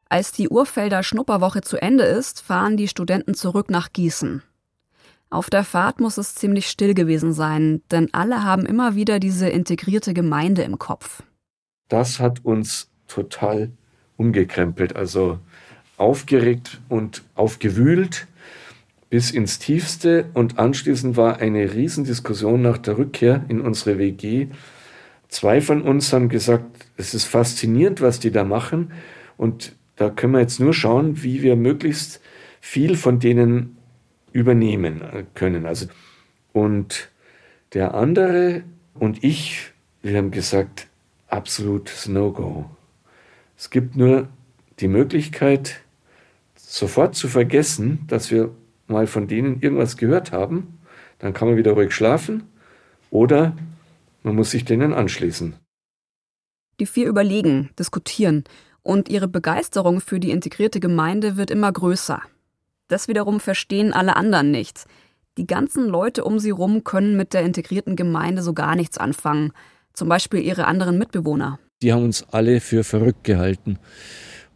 Als 0.08 0.32
die 0.32 0.48
Urfelder 0.48 1.04
Schnupperwoche 1.04 1.60
zu 1.60 1.82
Ende 1.82 2.06
ist, 2.06 2.40
fahren 2.40 2.78
die 2.78 2.88
Studenten 2.88 3.34
zurück 3.34 3.70
nach 3.70 3.92
Gießen. 3.92 4.42
Auf 5.30 5.50
der 5.50 5.66
Fahrt 5.66 6.00
muss 6.00 6.18
es 6.18 6.36
ziemlich 6.36 6.68
still 6.68 6.94
gewesen 6.94 7.34
sein, 7.34 7.82
denn 7.92 8.14
alle 8.14 8.46
haben 8.46 8.66
immer 8.66 8.96
wieder 8.96 9.20
diese 9.20 9.50
integrierte 9.50 10.14
Gemeinde 10.14 10.62
im 10.62 10.80
Kopf. 10.80 11.24
Das 11.90 12.22
hat 12.22 12.46
uns 12.46 12.90
total 13.08 13.72
umgekrempelt, 14.16 14.96
also 14.96 15.40
aufgeregt 15.98 16.80
und 16.88 17.24
aufgewühlt 17.36 18.28
bis 19.12 19.30
ins 19.30 19.60
Tiefste. 19.60 20.32
Und 20.34 20.58
anschließend 20.58 21.16
war 21.18 21.38
eine 21.38 21.76
Riesendiskussion 21.76 22.64
nach 22.64 22.80
der 22.80 22.98
Rückkehr 22.98 23.46
in 23.50 23.62
unsere 23.62 24.00
WG. 24.00 24.48
Zwei 25.28 25.62
von 25.62 25.84
uns 25.84 26.12
haben 26.14 26.30
gesagt, 26.30 26.88
es 26.98 27.14
ist 27.14 27.26
faszinierend, 27.26 28.02
was 28.02 28.20
die 28.20 28.32
da 28.32 28.44
machen. 28.44 28.94
Und 29.38 29.76
da 29.98 30.10
können 30.10 30.34
wir 30.34 30.40
jetzt 30.40 30.60
nur 30.60 30.74
schauen, 30.74 31.22
wie 31.22 31.44
wir 31.44 31.56
möglichst 31.56 32.22
viel 32.62 32.96
von 32.96 33.20
denen 33.20 33.78
übernehmen 34.32 35.02
können. 35.36 35.66
Also, 35.66 35.88
und 36.54 37.10
der 37.74 37.94
andere 37.94 38.64
und 38.94 39.24
ich, 39.24 39.72
wir 40.02 40.18
haben 40.18 40.32
gesagt, 40.32 40.88
absolut 41.28 41.92
No-Go. 42.08 42.70
Es 43.58 43.70
gibt 43.70 43.98
nur 43.98 44.30
die 44.80 44.88
Möglichkeit, 44.88 45.82
sofort 46.56 47.16
zu 47.16 47.28
vergessen, 47.28 48.06
dass 48.08 48.32
wir 48.32 48.52
mal 48.92 49.08
von 49.08 49.28
denen 49.28 49.62
irgendwas 49.62 49.98
gehört 49.98 50.32
haben. 50.32 50.80
Dann 51.20 51.34
kann 51.34 51.48
man 51.48 51.58
wieder 51.58 51.74
ruhig 51.74 51.94
schlafen 51.94 52.44
oder 53.10 53.56
man 54.24 54.36
muss 54.36 54.52
sich 54.52 54.66
denen 54.66 54.94
anschließen. 54.94 55.56
Die 56.80 56.86
vier 56.86 57.08
überlegen, 57.08 57.70
diskutieren 57.78 58.44
und 58.84 59.10
ihre 59.10 59.28
Begeisterung 59.28 60.02
für 60.02 60.20
die 60.20 60.32
integrierte 60.32 60.80
Gemeinde 60.80 61.38
wird 61.38 61.52
immer 61.52 61.72
größer. 61.72 62.22
Das 62.88 63.08
wiederum 63.08 63.40
verstehen 63.40 63.94
alle 63.94 64.16
anderen 64.16 64.52
nicht. 64.52 64.86
Die 65.38 65.48
ganzen 65.48 65.88
Leute 65.88 66.24
um 66.24 66.40
sie 66.40 66.50
rum 66.50 66.84
können 66.84 67.16
mit 67.16 67.34
der 67.34 67.44
integrierten 67.44 67.96
Gemeinde 67.96 68.42
so 68.42 68.54
gar 68.54 68.76
nichts 68.76 68.98
anfangen. 68.98 69.54
Zum 69.94 70.10
Beispiel 70.10 70.42
ihre 70.42 70.66
anderen 70.66 70.98
Mitbewohner. 70.98 71.60
Die 71.82 71.94
haben 71.94 72.04
uns 72.04 72.26
alle 72.32 72.60
für 72.60 72.84
verrückt 72.84 73.24
gehalten. 73.24 73.80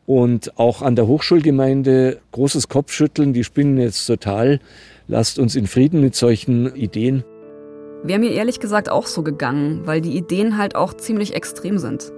Und 0.06 0.60
auch 0.60 0.82
an 0.82 0.96
der 0.96 1.08
Hochschulgemeinde 1.08 2.20
großes 2.32 2.70
Kopfschütteln, 2.70 3.34
die 3.34 3.44
spinnen 3.44 3.78
jetzt 3.78 4.06
total. 4.06 4.60
Lasst 5.08 5.40
uns 5.40 5.56
in 5.56 5.68
Frieden 5.68 6.02
mit 6.02 6.16
solchen 6.16 6.76
Ideen. 6.76 7.24
Wäre 8.04 8.20
mir 8.20 8.32
ehrlich 8.32 8.60
gesagt 8.60 8.90
auch 8.90 9.08
so 9.08 9.24
gegangen, 9.24 9.82
weil 9.86 10.02
die 10.02 10.16
Ideen 10.16 10.58
halt 10.58 10.76
auch 10.76 10.94
ziemlich 10.94 11.34
extrem 11.34 11.80
sind. 11.80 12.12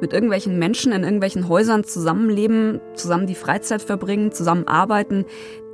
Mit 0.00 0.12
irgendwelchen 0.12 0.58
Menschen 0.58 0.92
in 0.92 1.04
irgendwelchen 1.04 1.48
Häusern 1.48 1.84
zusammenleben, 1.84 2.80
zusammen 2.94 3.26
die 3.26 3.34
Freizeit 3.34 3.82
verbringen, 3.82 4.32
zusammen 4.32 4.66
arbeiten, 4.66 5.24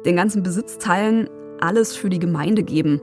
den 0.04 0.16
ganzen 0.16 0.42
Besitz 0.42 0.78
teilen, 0.78 1.28
alles 1.60 1.96
für 1.96 2.10
die 2.10 2.18
Gemeinde 2.18 2.62
geben. 2.62 3.00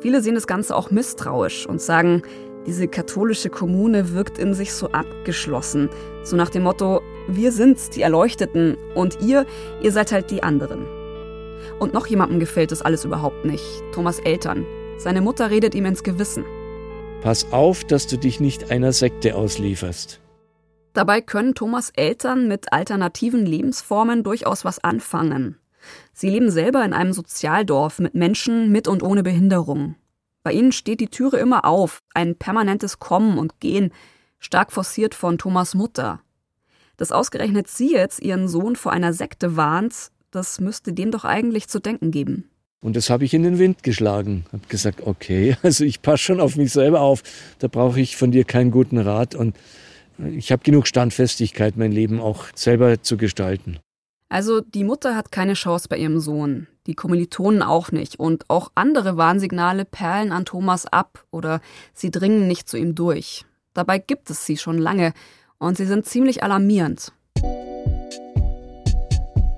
Viele 0.00 0.20
sehen 0.20 0.34
das 0.34 0.46
Ganze 0.46 0.74
auch 0.74 0.90
misstrauisch 0.90 1.66
und 1.66 1.80
sagen, 1.80 2.22
diese 2.66 2.88
katholische 2.88 3.50
Kommune 3.50 4.12
wirkt 4.12 4.38
in 4.38 4.54
sich 4.54 4.72
so 4.72 4.88
abgeschlossen. 4.88 5.90
So 6.22 6.36
nach 6.36 6.50
dem 6.50 6.64
Motto, 6.64 7.00
wir 7.28 7.52
sind's, 7.52 7.90
die 7.90 8.02
Erleuchteten, 8.02 8.76
und 8.94 9.20
ihr, 9.20 9.46
ihr 9.82 9.92
seid 9.92 10.12
halt 10.12 10.30
die 10.30 10.42
anderen. 10.42 10.86
Und 11.78 11.94
noch 11.94 12.06
jemandem 12.06 12.40
gefällt 12.40 12.72
das 12.72 12.82
alles 12.82 13.04
überhaupt 13.04 13.44
nicht. 13.44 13.64
Thomas 13.92 14.18
Eltern. 14.18 14.66
Seine 14.96 15.20
Mutter 15.20 15.50
redet 15.50 15.74
ihm 15.74 15.86
ins 15.86 16.02
Gewissen. 16.02 16.44
Pass 17.22 17.52
auf, 17.52 17.84
dass 17.84 18.06
du 18.06 18.16
dich 18.16 18.40
nicht 18.40 18.70
einer 18.70 18.92
Sekte 18.92 19.34
auslieferst. 19.34 20.20
Dabei 20.92 21.20
können 21.20 21.54
Thomas 21.54 21.90
Eltern 21.90 22.48
mit 22.48 22.72
alternativen 22.72 23.46
Lebensformen 23.46 24.24
durchaus 24.24 24.64
was 24.64 24.82
anfangen. 24.82 25.58
Sie 26.12 26.28
leben 26.28 26.50
selber 26.50 26.84
in 26.84 26.92
einem 26.92 27.12
Sozialdorf 27.12 27.98
mit 27.98 28.14
Menschen 28.14 28.72
mit 28.72 28.88
und 28.88 29.02
ohne 29.02 29.22
Behinderung. 29.22 29.94
Bei 30.42 30.52
ihnen 30.52 30.72
steht 30.72 31.00
die 31.00 31.08
Türe 31.08 31.36
immer 31.38 31.64
auf, 31.64 32.02
ein 32.14 32.36
permanentes 32.36 32.98
Kommen 32.98 33.38
und 33.38 33.60
Gehen, 33.60 33.92
stark 34.38 34.72
forciert 34.72 35.14
von 35.14 35.38
Thomas 35.38 35.74
Mutter. 35.74 36.20
Dass 36.98 37.12
ausgerechnet 37.12 37.68
sie 37.68 37.92
jetzt 37.92 38.20
ihren 38.20 38.48
Sohn 38.48 38.76
vor 38.76 38.92
einer 38.92 39.14
Sekte 39.14 39.56
warnt, 39.56 40.10
das 40.30 40.60
müsste 40.60 40.92
dem 40.92 41.10
doch 41.10 41.24
eigentlich 41.24 41.68
zu 41.68 41.80
denken 41.80 42.10
geben. 42.10 42.50
Und 42.80 42.94
das 42.96 43.08
habe 43.08 43.24
ich 43.24 43.34
in 43.34 43.42
den 43.42 43.58
Wind 43.58 43.82
geschlagen. 43.82 44.44
Habe 44.52 44.66
gesagt, 44.68 45.00
okay, 45.06 45.56
also 45.62 45.84
ich 45.84 46.02
passe 46.02 46.18
schon 46.18 46.40
auf 46.40 46.56
mich 46.56 46.72
selber 46.72 47.00
auf. 47.00 47.22
Da 47.60 47.68
brauche 47.68 48.00
ich 48.00 48.16
von 48.16 48.30
dir 48.30 48.44
keinen 48.44 48.70
guten 48.70 48.98
Rat. 48.98 49.34
Und 49.34 49.56
ich 50.18 50.52
habe 50.52 50.62
genug 50.62 50.86
Standfestigkeit, 50.86 51.76
mein 51.76 51.92
Leben 51.92 52.20
auch 52.20 52.44
selber 52.54 53.02
zu 53.02 53.16
gestalten. 53.16 53.78
Also 54.28 54.60
die 54.60 54.84
Mutter 54.84 55.16
hat 55.16 55.32
keine 55.32 55.54
Chance 55.54 55.88
bei 55.88 55.96
ihrem 55.96 56.20
Sohn, 56.20 56.66
die 56.86 56.94
Kommilitonen 56.94 57.62
auch 57.62 57.92
nicht 57.92 58.20
und 58.20 58.50
auch 58.50 58.70
andere 58.74 59.16
Warnsignale 59.16 59.86
perlen 59.86 60.32
an 60.32 60.44
Thomas 60.44 60.84
ab 60.84 61.24
oder 61.30 61.62
sie 61.94 62.10
dringen 62.10 62.46
nicht 62.46 62.68
zu 62.68 62.76
ihm 62.76 62.94
durch. 62.94 63.46
Dabei 63.72 63.98
gibt 63.98 64.28
es 64.28 64.44
sie 64.44 64.58
schon 64.58 64.76
lange 64.76 65.14
und 65.58 65.76
sie 65.76 65.86
sind 65.86 66.06
ziemlich 66.06 66.42
alarmierend. 66.42 67.12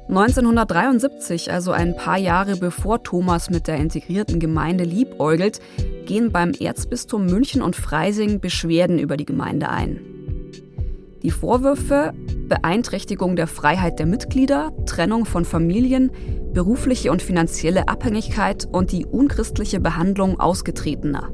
1973, 0.08 1.52
also 1.52 1.70
ein 1.70 1.96
paar 1.96 2.18
Jahre 2.18 2.56
bevor 2.56 3.04
Thomas 3.04 3.48
mit 3.48 3.68
der 3.68 3.76
integrierten 3.76 4.40
Gemeinde 4.40 4.82
liebäugelt, 4.82 5.60
gehen 6.06 6.32
beim 6.32 6.50
Erzbistum 6.50 7.26
München 7.26 7.62
und 7.62 7.76
Freising 7.76 8.40
Beschwerden 8.40 8.98
über 8.98 9.16
die 9.16 9.24
Gemeinde 9.24 9.68
ein. 9.68 10.00
Die 11.22 11.30
Vorwürfe 11.30 12.12
Beeinträchtigung 12.48 13.36
der 13.36 13.46
Freiheit 13.46 14.00
der 14.00 14.06
Mitglieder, 14.06 14.72
Trennung 14.86 15.24
von 15.24 15.44
Familien, 15.44 16.10
berufliche 16.52 17.12
und 17.12 17.22
finanzielle 17.22 17.86
Abhängigkeit 17.86 18.66
und 18.72 18.90
die 18.90 19.06
unchristliche 19.06 19.78
Behandlung 19.78 20.40
Ausgetretener. 20.40 21.30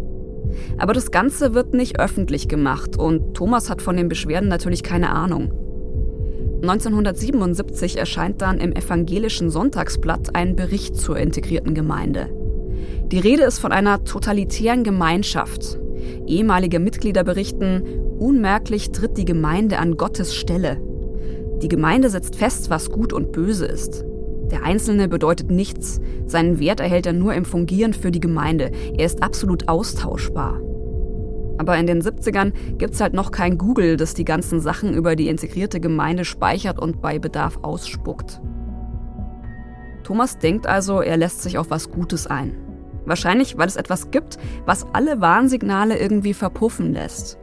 Aber 0.79 0.93
das 0.93 1.11
Ganze 1.11 1.55
wird 1.55 1.75
nicht 1.75 1.99
öffentlich 2.01 2.49
gemacht 2.49 2.99
und 2.99 3.35
Thomas 3.35 3.71
hat 3.71 3.83
von 3.83 3.97
den 3.97 4.09
Beschwerden 4.09 4.49
natürlich 4.49 4.83
keine 4.83 5.11
Ahnung. 5.11 5.53
1977 6.63 7.99
erscheint 7.99 8.41
dann 8.41 8.59
im 8.59 8.73
evangelischen 8.73 9.51
Sonntagsblatt 9.51 10.35
ein 10.35 10.57
Bericht 10.57 10.97
zur 10.97 11.19
integrierten 11.19 11.75
Gemeinde. 11.75 12.29
Die 13.13 13.19
Rede 13.19 13.45
ist 13.45 13.59
von 13.59 13.73
einer 13.73 14.05
totalitären 14.05 14.83
Gemeinschaft. 14.83 15.79
Ehemalige 16.27 16.79
Mitglieder 16.79 17.25
berichten, 17.25 17.83
unmerklich 18.19 18.91
tritt 18.91 19.17
die 19.17 19.25
Gemeinde 19.25 19.79
an 19.79 19.97
Gottes 19.97 20.35
Stelle. 20.35 20.81
Die 21.63 21.69
Gemeinde 21.69 22.11
setzt 22.11 22.37
fest, 22.37 22.69
was 22.69 22.91
gut 22.91 23.13
und 23.13 23.33
böse 23.33 23.67
ist. 23.67 24.05
Der 24.51 24.63
Einzelne 24.63 25.09
bedeutet 25.09 25.51
nichts, 25.51 26.01
seinen 26.27 26.59
Wert 26.61 26.81
erhält 26.81 27.07
er 27.07 27.13
nur 27.13 27.35
im 27.35 27.45
Fungieren 27.45 27.95
für 27.95 28.11
die 28.11 28.21
Gemeinde, 28.21 28.71
er 28.97 29.07
ist 29.07 29.23
absolut 29.23 29.69
austauschbar. 29.69 30.61
Aber 31.59 31.77
in 31.79 31.87
den 31.87 32.03
70ern 32.03 32.53
gibt's 32.79 33.01
halt 33.01 33.15
noch 33.15 33.31
kein 33.31 33.59
Google, 33.59 33.97
das 33.97 34.15
die 34.15 34.25
ganzen 34.25 34.61
Sachen 34.61 34.93
über 34.95 35.17
die 35.17 35.29
integrierte 35.29 35.81
Gemeinde 35.81 36.25
speichert 36.25 36.79
und 36.79 37.01
bei 37.01 37.19
Bedarf 37.19 37.59
ausspuckt. 37.63 38.41
Thomas 40.05 40.39
denkt 40.39 40.67
also, 40.67 41.01
er 41.01 41.17
lässt 41.17 41.43
sich 41.43 41.59
auf 41.59 41.71
was 41.71 41.91
Gutes 41.91 42.27
ein. 42.27 42.55
Wahrscheinlich, 43.07 43.57
weil 43.57 43.69
es 43.69 43.77
etwas 43.77 44.11
gibt, 44.11 44.39
was 44.65 44.87
alle 44.93 45.21
Warnsignale 45.21 45.99
irgendwie 45.99 46.35
verpuffen 46.35 46.93
lässt. 46.93 47.39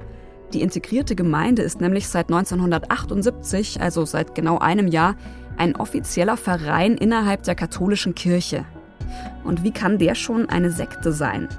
Die 0.53 0.61
integrierte 0.61 1.15
Gemeinde 1.15 1.63
ist 1.63 1.81
nämlich 1.81 2.07
seit 2.07 2.27
1978, 2.27 3.81
also 3.81 4.05
seit 4.05 4.35
genau 4.35 4.59
einem 4.59 4.87
Jahr, 4.87 5.15
ein 5.57 5.75
offizieller 5.75 6.37
Verein 6.37 6.95
innerhalb 6.97 7.43
der 7.43 7.55
katholischen 7.55 8.15
Kirche. 8.15 8.65
Und 9.43 9.63
wie 9.63 9.71
kann 9.71 9.97
der 9.97 10.15
schon 10.15 10.49
eine 10.49 10.71
Sekte 10.71 11.11
sein? 11.11 11.49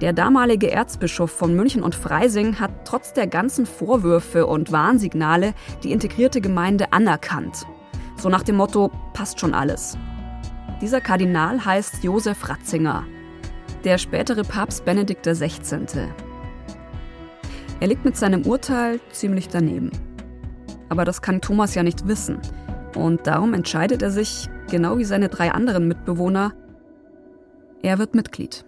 Der 0.00 0.12
damalige 0.12 0.70
Erzbischof 0.70 1.30
von 1.30 1.56
München 1.56 1.82
und 1.82 1.94
Freising 1.94 2.60
hat 2.60 2.70
trotz 2.84 3.14
der 3.14 3.26
ganzen 3.26 3.64
Vorwürfe 3.64 4.46
und 4.46 4.70
Warnsignale 4.70 5.54
die 5.82 5.92
integrierte 5.92 6.42
Gemeinde 6.42 6.92
anerkannt. 6.92 7.64
So 8.18 8.28
nach 8.28 8.42
dem 8.42 8.56
Motto, 8.56 8.90
passt 9.14 9.40
schon 9.40 9.54
alles. 9.54 9.96
Dieser 10.82 11.00
Kardinal 11.00 11.64
heißt 11.64 12.04
Josef 12.04 12.46
Ratzinger, 12.46 13.04
der 13.84 13.96
spätere 13.96 14.42
Papst 14.42 14.84
Benedikt 14.84 15.26
XVI. 15.26 16.08
Er 17.80 17.86
liegt 17.88 18.04
mit 18.04 18.16
seinem 18.16 18.46
Urteil 18.46 19.00
ziemlich 19.12 19.48
daneben. 19.48 19.90
Aber 20.88 21.04
das 21.04 21.22
kann 21.22 21.40
Thomas 21.40 21.74
ja 21.74 21.82
nicht 21.82 22.06
wissen. 22.06 22.38
Und 22.94 23.26
darum 23.26 23.54
entscheidet 23.54 24.02
er 24.02 24.10
sich, 24.10 24.48
genau 24.70 24.98
wie 24.98 25.04
seine 25.04 25.28
drei 25.28 25.52
anderen 25.52 25.88
Mitbewohner, 25.88 26.52
er 27.82 27.98
wird 27.98 28.14
Mitglied. 28.14 28.64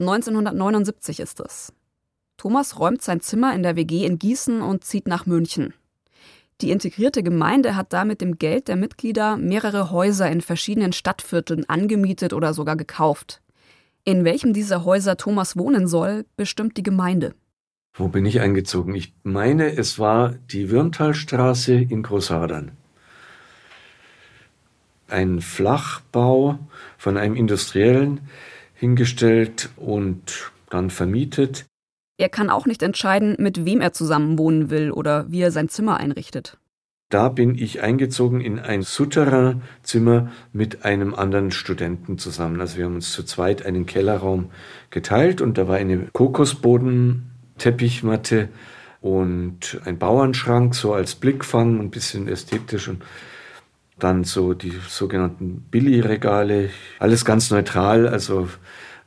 1979 0.00 1.20
ist 1.20 1.40
es. 1.40 1.72
Thomas 2.36 2.78
räumt 2.78 3.02
sein 3.02 3.20
Zimmer 3.20 3.54
in 3.54 3.64
der 3.64 3.74
WG 3.74 4.06
in 4.06 4.18
Gießen 4.18 4.62
und 4.62 4.84
zieht 4.84 5.08
nach 5.08 5.26
München. 5.26 5.74
Die 6.60 6.70
integrierte 6.70 7.22
Gemeinde 7.22 7.76
hat 7.76 7.92
da 7.92 8.04
mit 8.04 8.20
dem 8.20 8.38
Geld 8.38 8.68
der 8.68 8.76
Mitglieder 8.76 9.36
mehrere 9.36 9.90
Häuser 9.90 10.30
in 10.30 10.40
verschiedenen 10.40 10.92
Stadtvierteln 10.92 11.68
angemietet 11.68 12.32
oder 12.32 12.54
sogar 12.54 12.76
gekauft. 12.76 13.42
In 14.04 14.24
welchem 14.24 14.52
dieser 14.52 14.84
Häuser 14.84 15.16
Thomas 15.16 15.56
wohnen 15.56 15.86
soll, 15.86 16.24
bestimmt 16.36 16.76
die 16.76 16.82
Gemeinde. 16.82 17.34
Wo 17.94 18.08
bin 18.08 18.24
ich 18.26 18.40
eingezogen? 18.40 18.94
Ich 18.94 19.12
meine, 19.22 19.76
es 19.76 19.98
war 19.98 20.34
die 20.50 20.70
Würmtalstraße 20.70 21.74
in 21.74 22.02
Großhadern. 22.02 22.72
Ein 25.08 25.40
Flachbau 25.40 26.58
von 26.96 27.16
einem 27.16 27.34
Industriellen 27.34 28.20
hingestellt 28.74 29.70
und 29.76 30.52
dann 30.70 30.90
vermietet. 30.90 31.66
Er 32.18 32.28
kann 32.28 32.50
auch 32.50 32.66
nicht 32.66 32.82
entscheiden, 32.82 33.36
mit 33.38 33.64
wem 33.64 33.80
er 33.80 33.92
zusammen 33.92 34.38
wohnen 34.38 34.70
will 34.70 34.90
oder 34.90 35.30
wie 35.30 35.40
er 35.40 35.50
sein 35.50 35.68
Zimmer 35.68 35.98
einrichtet. 35.98 36.58
Da 37.10 37.30
bin 37.30 37.54
ich 37.54 37.80
eingezogen 37.80 38.42
in 38.42 38.58
ein 38.58 38.82
Souterrain-Zimmer 38.82 40.30
mit 40.52 40.84
einem 40.84 41.14
anderen 41.14 41.50
Studenten 41.52 42.18
zusammen. 42.18 42.60
Also 42.60 42.76
wir 42.76 42.84
haben 42.84 42.96
uns 42.96 43.12
zu 43.12 43.22
zweit 43.22 43.64
einen 43.64 43.86
Kellerraum 43.86 44.50
geteilt 44.90 45.40
und 45.40 45.56
da 45.56 45.68
war 45.68 45.76
eine 45.76 46.08
Kokosboden-Teppichmatte 47.58 48.48
und 49.00 49.80
ein 49.84 49.98
Bauernschrank 49.98 50.74
so 50.74 50.94
als 50.94 51.14
Blickfang, 51.14 51.80
ein 51.80 51.90
bisschen 51.90 52.28
ästhetisch 52.28 52.88
und 52.88 53.02
dann 53.98 54.24
so 54.24 54.54
die 54.54 54.78
sogenannten 54.88 55.66
Billy-Regale, 55.70 56.70
alles 56.98 57.24
ganz 57.24 57.50
neutral, 57.50 58.08
also 58.08 58.48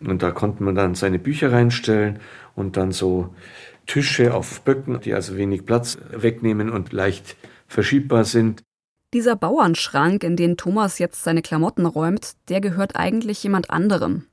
und 0.02 0.24
da 0.24 0.32
konnte 0.32 0.64
man 0.64 0.76
dann 0.76 0.96
seine 0.96 1.20
Bücher 1.20 1.52
reinstellen 1.52 2.20
und 2.56 2.76
dann 2.76 2.92
so 2.92 3.34
Tische 3.86 4.34
auf 4.34 4.62
Böcken, 4.62 5.00
die 5.00 5.14
also 5.14 5.38
wenig 5.38 5.66
Platz 5.66 5.98
wegnehmen 6.12 6.70
und 6.70 6.92
leicht 6.92 7.36
verschiebbar 7.68 8.26
sind. 8.26 8.64
Dieser 9.14 9.36
Bauernschrank, 9.36 10.24
in 10.24 10.38
den 10.38 10.58
Thomas 10.58 10.98
jetzt 10.98 11.24
seine 11.24 11.42
Klamotten 11.42 11.86
räumt, 11.86 12.34
der 12.50 12.62
gehört 12.62 12.96
eigentlich 12.96 13.44
jemand 13.44 13.70
anderem. 13.70 14.26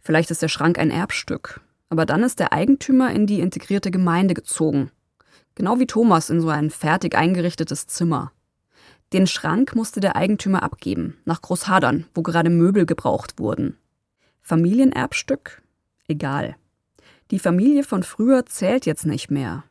Vielleicht 0.00 0.30
ist 0.30 0.42
der 0.42 0.48
Schrank 0.48 0.78
ein 0.78 0.90
Erbstück, 0.90 1.60
aber 1.88 2.06
dann 2.06 2.22
ist 2.22 2.38
der 2.38 2.52
Eigentümer 2.52 3.12
in 3.12 3.26
die 3.26 3.40
integrierte 3.40 3.90
Gemeinde 3.90 4.34
gezogen. 4.34 4.90
Genau 5.54 5.78
wie 5.78 5.86
Thomas 5.86 6.30
in 6.30 6.40
so 6.40 6.48
ein 6.48 6.70
fertig 6.70 7.16
eingerichtetes 7.16 7.86
Zimmer. 7.86 8.32
Den 9.12 9.26
Schrank 9.26 9.76
musste 9.76 10.00
der 10.00 10.16
Eigentümer 10.16 10.62
abgeben, 10.62 11.16
nach 11.24 11.40
Großhadern, 11.42 12.06
wo 12.14 12.22
gerade 12.22 12.50
Möbel 12.50 12.86
gebraucht 12.86 13.38
wurden. 13.38 13.76
Familienerbstück? 14.42 15.62
Egal. 16.08 16.56
Die 17.30 17.38
Familie 17.38 17.84
von 17.84 18.02
früher 18.02 18.46
zählt 18.46 18.86
jetzt 18.86 19.06
nicht 19.06 19.30
mehr. 19.30 19.64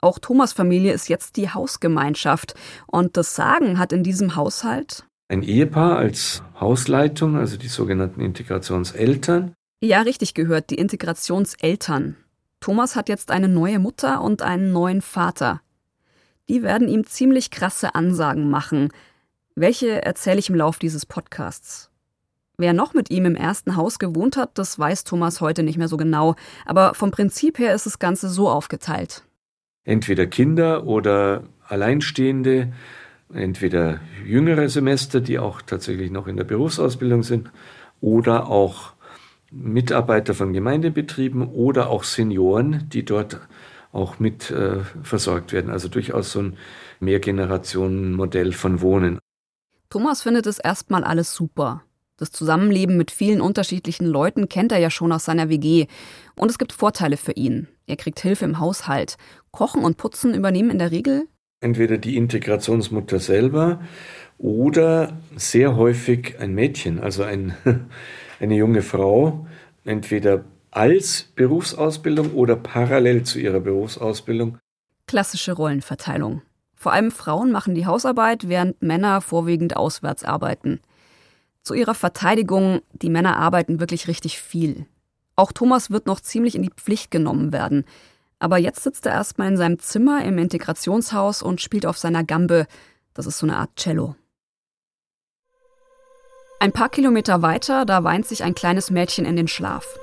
Auch 0.00 0.18
Thomas 0.18 0.52
Familie 0.52 0.92
ist 0.92 1.08
jetzt 1.08 1.36
die 1.36 1.50
Hausgemeinschaft. 1.50 2.54
Und 2.86 3.16
das 3.16 3.34
Sagen 3.34 3.78
hat 3.78 3.92
in 3.92 4.02
diesem 4.02 4.36
Haushalt 4.36 5.06
ein 5.28 5.42
Ehepaar 5.42 5.96
als 5.98 6.42
Hausleitung, 6.60 7.36
also 7.36 7.56
die 7.56 7.68
sogenannten 7.68 8.20
Integrationseltern. 8.20 9.54
Ja, 9.86 10.02
richtig 10.02 10.34
gehört, 10.34 10.70
die 10.70 10.74
Integrationseltern. 10.74 12.16
Thomas 12.58 12.96
hat 12.96 13.08
jetzt 13.08 13.30
eine 13.30 13.48
neue 13.48 13.78
Mutter 13.78 14.20
und 14.20 14.42
einen 14.42 14.72
neuen 14.72 15.00
Vater. 15.00 15.60
Die 16.48 16.64
werden 16.64 16.88
ihm 16.88 17.06
ziemlich 17.06 17.52
krasse 17.52 17.94
Ansagen 17.94 18.50
machen. 18.50 18.90
Welche 19.54 20.04
erzähle 20.04 20.40
ich 20.40 20.50
im 20.50 20.56
Lauf 20.56 20.80
dieses 20.80 21.06
Podcasts. 21.06 21.90
Wer 22.58 22.72
noch 22.72 22.94
mit 22.94 23.10
ihm 23.10 23.26
im 23.26 23.36
ersten 23.36 23.76
Haus 23.76 24.00
gewohnt 24.00 24.36
hat, 24.36 24.58
das 24.58 24.76
weiß 24.76 25.04
Thomas 25.04 25.40
heute 25.40 25.62
nicht 25.62 25.78
mehr 25.78 25.88
so 25.88 25.96
genau, 25.96 26.34
aber 26.64 26.94
vom 26.94 27.12
Prinzip 27.12 27.60
her 27.60 27.72
ist 27.72 27.86
das 27.86 28.00
Ganze 28.00 28.28
so 28.28 28.48
aufgeteilt 28.48 29.22
entweder 29.86 30.26
Kinder 30.26 30.86
oder 30.86 31.44
Alleinstehende, 31.66 32.72
entweder 33.32 34.00
jüngere 34.24 34.68
Semester, 34.68 35.20
die 35.20 35.38
auch 35.38 35.62
tatsächlich 35.62 36.10
noch 36.10 36.26
in 36.26 36.36
der 36.36 36.44
Berufsausbildung 36.44 37.22
sind, 37.22 37.50
oder 38.00 38.48
auch 38.48 38.92
Mitarbeiter 39.50 40.34
von 40.34 40.52
Gemeindebetrieben 40.52 41.46
oder 41.46 41.90
auch 41.90 42.04
Senioren, 42.04 42.88
die 42.88 43.04
dort 43.04 43.40
auch 43.92 44.18
mit 44.18 44.50
äh, 44.50 44.80
versorgt 45.02 45.52
werden. 45.52 45.70
Also 45.70 45.88
durchaus 45.88 46.32
so 46.32 46.40
ein 46.40 46.56
Mehrgenerationenmodell 47.00 48.52
von 48.52 48.80
Wohnen. 48.80 49.18
Thomas 49.88 50.22
findet 50.22 50.46
es 50.46 50.58
erstmal 50.58 51.04
alles 51.04 51.34
super. 51.34 51.82
Das 52.18 52.32
Zusammenleben 52.32 52.96
mit 52.96 53.10
vielen 53.10 53.40
unterschiedlichen 53.40 54.06
Leuten 54.06 54.48
kennt 54.48 54.72
er 54.72 54.78
ja 54.78 54.90
schon 54.90 55.12
aus 55.12 55.24
seiner 55.24 55.48
WG. 55.48 55.86
Und 56.34 56.50
es 56.50 56.58
gibt 56.58 56.72
Vorteile 56.72 57.16
für 57.16 57.32
ihn. 57.32 57.68
Er 57.86 57.96
kriegt 57.96 58.20
Hilfe 58.20 58.46
im 58.46 58.58
Haushalt. 58.58 59.16
Kochen 59.52 59.84
und 59.84 59.96
Putzen 59.96 60.34
übernehmen 60.34 60.70
in 60.70 60.78
der 60.78 60.90
Regel 60.90 61.28
entweder 61.60 61.98
die 61.98 62.16
Integrationsmutter 62.16 63.18
selber 63.18 63.80
oder 64.38 65.18
sehr 65.36 65.76
häufig 65.76 66.36
ein 66.38 66.54
Mädchen, 66.54 67.00
also 67.00 67.22
ein, 67.22 67.54
eine 68.40 68.54
junge 68.54 68.82
Frau, 68.82 69.46
entweder 69.84 70.44
als 70.70 71.28
Berufsausbildung 71.34 72.34
oder 72.34 72.56
parallel 72.56 73.24
zu 73.24 73.38
ihrer 73.38 73.60
Berufsausbildung. 73.60 74.58
Klassische 75.06 75.52
Rollenverteilung. 75.52 76.42
Vor 76.74 76.92
allem 76.92 77.10
Frauen 77.10 77.50
machen 77.50 77.74
die 77.74 77.86
Hausarbeit, 77.86 78.48
während 78.48 78.82
Männer 78.82 79.20
vorwiegend 79.20 79.76
auswärts 79.76 80.24
arbeiten. 80.24 80.80
Zu 81.62 81.74
ihrer 81.74 81.94
Verteidigung, 81.94 82.82
die 82.92 83.08
Männer 83.08 83.38
arbeiten 83.38 83.80
wirklich 83.80 84.06
richtig 84.06 84.38
viel. 84.38 84.86
Auch 85.34 85.52
Thomas 85.52 85.90
wird 85.90 86.06
noch 86.06 86.20
ziemlich 86.20 86.54
in 86.54 86.62
die 86.62 86.70
Pflicht 86.70 87.10
genommen 87.10 87.52
werden. 87.52 87.84
Aber 88.38 88.58
jetzt 88.58 88.82
sitzt 88.82 89.06
er 89.06 89.12
erstmal 89.12 89.48
in 89.48 89.56
seinem 89.56 89.78
Zimmer 89.78 90.24
im 90.24 90.38
Integrationshaus 90.38 91.42
und 91.42 91.60
spielt 91.60 91.86
auf 91.86 91.96
seiner 91.98 92.22
Gambe. 92.22 92.66
Das 93.14 93.26
ist 93.26 93.38
so 93.38 93.46
eine 93.46 93.56
Art 93.56 93.76
Cello. 93.76 94.14
Ein 96.58 96.72
paar 96.72 96.88
Kilometer 96.88 97.42
weiter, 97.42 97.84
da 97.84 98.02
weint 98.02 98.26
sich 98.26 98.42
ein 98.42 98.54
kleines 98.54 98.90
Mädchen 98.90 99.26
in 99.26 99.36
den 99.36 99.46
Schlaf. 99.46 99.98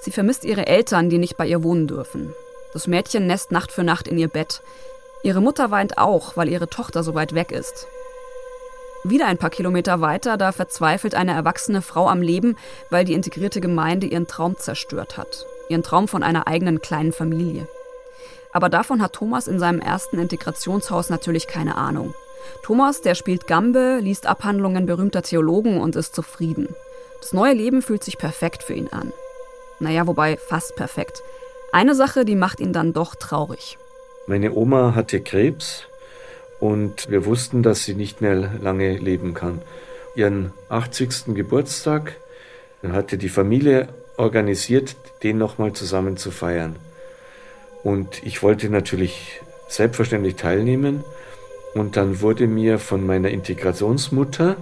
Sie 0.00 0.12
vermisst 0.12 0.44
ihre 0.44 0.66
Eltern, 0.66 1.10
die 1.10 1.18
nicht 1.18 1.36
bei 1.36 1.44
ihr 1.46 1.64
wohnen 1.64 1.88
dürfen. 1.88 2.32
Das 2.72 2.86
Mädchen 2.86 3.26
nässt 3.26 3.50
Nacht 3.50 3.72
für 3.72 3.82
Nacht 3.82 4.06
in 4.06 4.16
ihr 4.16 4.28
Bett. 4.28 4.62
Ihre 5.24 5.40
Mutter 5.40 5.72
weint 5.72 5.98
auch, 5.98 6.36
weil 6.36 6.48
ihre 6.48 6.68
Tochter 6.68 7.02
so 7.02 7.16
weit 7.16 7.34
weg 7.34 7.50
ist. 7.50 7.88
Wieder 9.02 9.26
ein 9.26 9.38
paar 9.38 9.50
Kilometer 9.50 10.00
weiter, 10.00 10.36
da 10.36 10.52
verzweifelt 10.52 11.16
eine 11.16 11.32
erwachsene 11.32 11.82
Frau 11.82 12.08
am 12.08 12.22
Leben, 12.22 12.56
weil 12.90 13.04
die 13.04 13.14
integrierte 13.14 13.60
Gemeinde 13.60 14.06
ihren 14.06 14.28
Traum 14.28 14.56
zerstört 14.56 15.16
hat. 15.16 15.46
Ihren 15.68 15.82
Traum 15.82 16.06
von 16.06 16.22
einer 16.22 16.46
eigenen 16.46 16.80
kleinen 16.80 17.12
Familie. 17.12 17.66
Aber 18.52 18.68
davon 18.68 19.02
hat 19.02 19.14
Thomas 19.14 19.48
in 19.48 19.58
seinem 19.58 19.80
ersten 19.80 20.18
Integrationshaus 20.18 21.10
natürlich 21.10 21.48
keine 21.48 21.76
Ahnung. 21.76 22.14
Thomas, 22.62 23.00
der 23.00 23.14
spielt 23.14 23.46
Gambe, 23.46 23.98
liest 24.00 24.26
Abhandlungen 24.26 24.86
berühmter 24.86 25.22
Theologen 25.22 25.80
und 25.80 25.96
ist 25.96 26.14
zufrieden. 26.14 26.68
Das 27.20 27.32
neue 27.32 27.54
Leben 27.54 27.82
fühlt 27.82 28.04
sich 28.04 28.18
perfekt 28.18 28.62
für 28.62 28.74
ihn 28.74 28.88
an. 28.88 29.12
Naja, 29.80 30.06
wobei 30.06 30.36
fast 30.36 30.76
perfekt. 30.76 31.22
Eine 31.72 31.94
Sache, 31.94 32.24
die 32.24 32.36
macht 32.36 32.60
ihn 32.60 32.72
dann 32.72 32.92
doch 32.92 33.14
traurig. 33.14 33.78
Meine 34.26 34.52
Oma 34.52 34.94
hatte 34.94 35.20
Krebs 35.20 35.84
und 36.60 37.10
wir 37.10 37.24
wussten, 37.24 37.62
dass 37.62 37.84
sie 37.84 37.94
nicht 37.94 38.20
mehr 38.20 38.34
lange 38.60 38.96
leben 38.96 39.34
kann. 39.34 39.62
Ihren 40.14 40.52
80. 40.68 41.34
Geburtstag 41.34 42.16
hatte 42.82 43.18
die 43.18 43.28
Familie 43.28 43.88
organisiert, 44.16 44.96
den 45.22 45.38
nochmal 45.38 45.72
zusammen 45.72 46.16
zu 46.16 46.30
feiern. 46.30 46.76
Und 47.82 48.22
ich 48.24 48.42
wollte 48.42 48.68
natürlich 48.68 49.40
selbstverständlich 49.68 50.36
teilnehmen. 50.36 51.04
Und 51.74 51.96
dann 51.96 52.20
wurde 52.20 52.46
mir 52.46 52.78
von 52.78 53.06
meiner 53.06 53.30
Integrationsmutter 53.30 54.56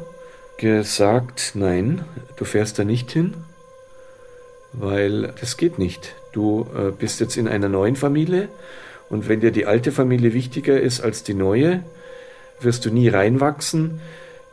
gesagt, 0.59 1.53
nein, 1.55 2.05
du 2.37 2.45
fährst 2.45 2.79
da 2.79 2.85
nicht 2.85 3.11
hin, 3.11 3.35
weil 4.73 5.35
das 5.41 5.57
geht 5.57 5.79
nicht. 5.79 6.15
Du 6.33 6.67
äh, 6.77 6.91
bist 6.91 7.21
jetzt 7.21 7.37
in 7.37 7.49
einer 7.49 7.69
neuen 7.69 7.97
Familie 7.97 8.49
und 9.09 9.29
wenn 9.29 9.41
dir 9.41 9.53
die 9.53 9.67
alte 9.67 9.93
Familie 9.93 10.33
wichtiger 10.33 10.81
ist 10.81 11.01
als 11.01 11.23
die 11.23 11.35
neue, 11.35 11.83
wirst 12.61 12.85
du 12.85 12.91
nie 12.91 13.09
reinwachsen. 13.09 14.01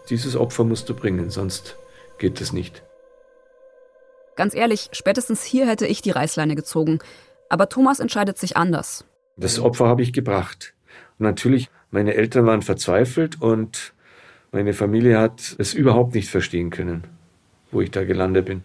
Dieses 0.10 0.36
Opfer 0.36 0.64
musst 0.64 0.90
du 0.90 0.94
bringen, 0.94 1.30
sonst 1.30 1.78
geht 2.18 2.42
es 2.42 2.54
nicht. 2.54 2.84
Ganz 4.36 4.56
ehrlich, 4.56 4.90
spätestens 4.92 5.44
hier 5.44 5.68
hätte 5.68 5.86
ich 5.86 6.02
die 6.02 6.12
Reißleine 6.12 6.56
gezogen. 6.56 7.00
Aber 7.50 7.70
Thomas 7.70 8.00
entscheidet 8.00 8.38
sich 8.38 8.58
anders. 8.58 9.06
Das 9.38 9.60
Opfer 9.60 9.88
habe 9.88 10.02
ich 10.02 10.14
gebracht. 10.14 10.74
Und 11.20 11.26
natürlich, 11.26 11.70
meine 11.94 12.16
Eltern 12.16 12.48
waren 12.48 12.64
verzweifelt 12.64 13.40
und 13.40 13.94
meine 14.52 14.74
Familie 14.74 15.20
hat 15.20 15.56
es 15.60 15.76
überhaupt 15.76 16.16
nicht 16.16 16.28
verstehen 16.28 16.72
können, 16.72 17.04
wo 17.72 17.82
ich 17.82 17.92
da 17.92 18.04
gelandet 18.04 18.48
bin. 18.48 18.64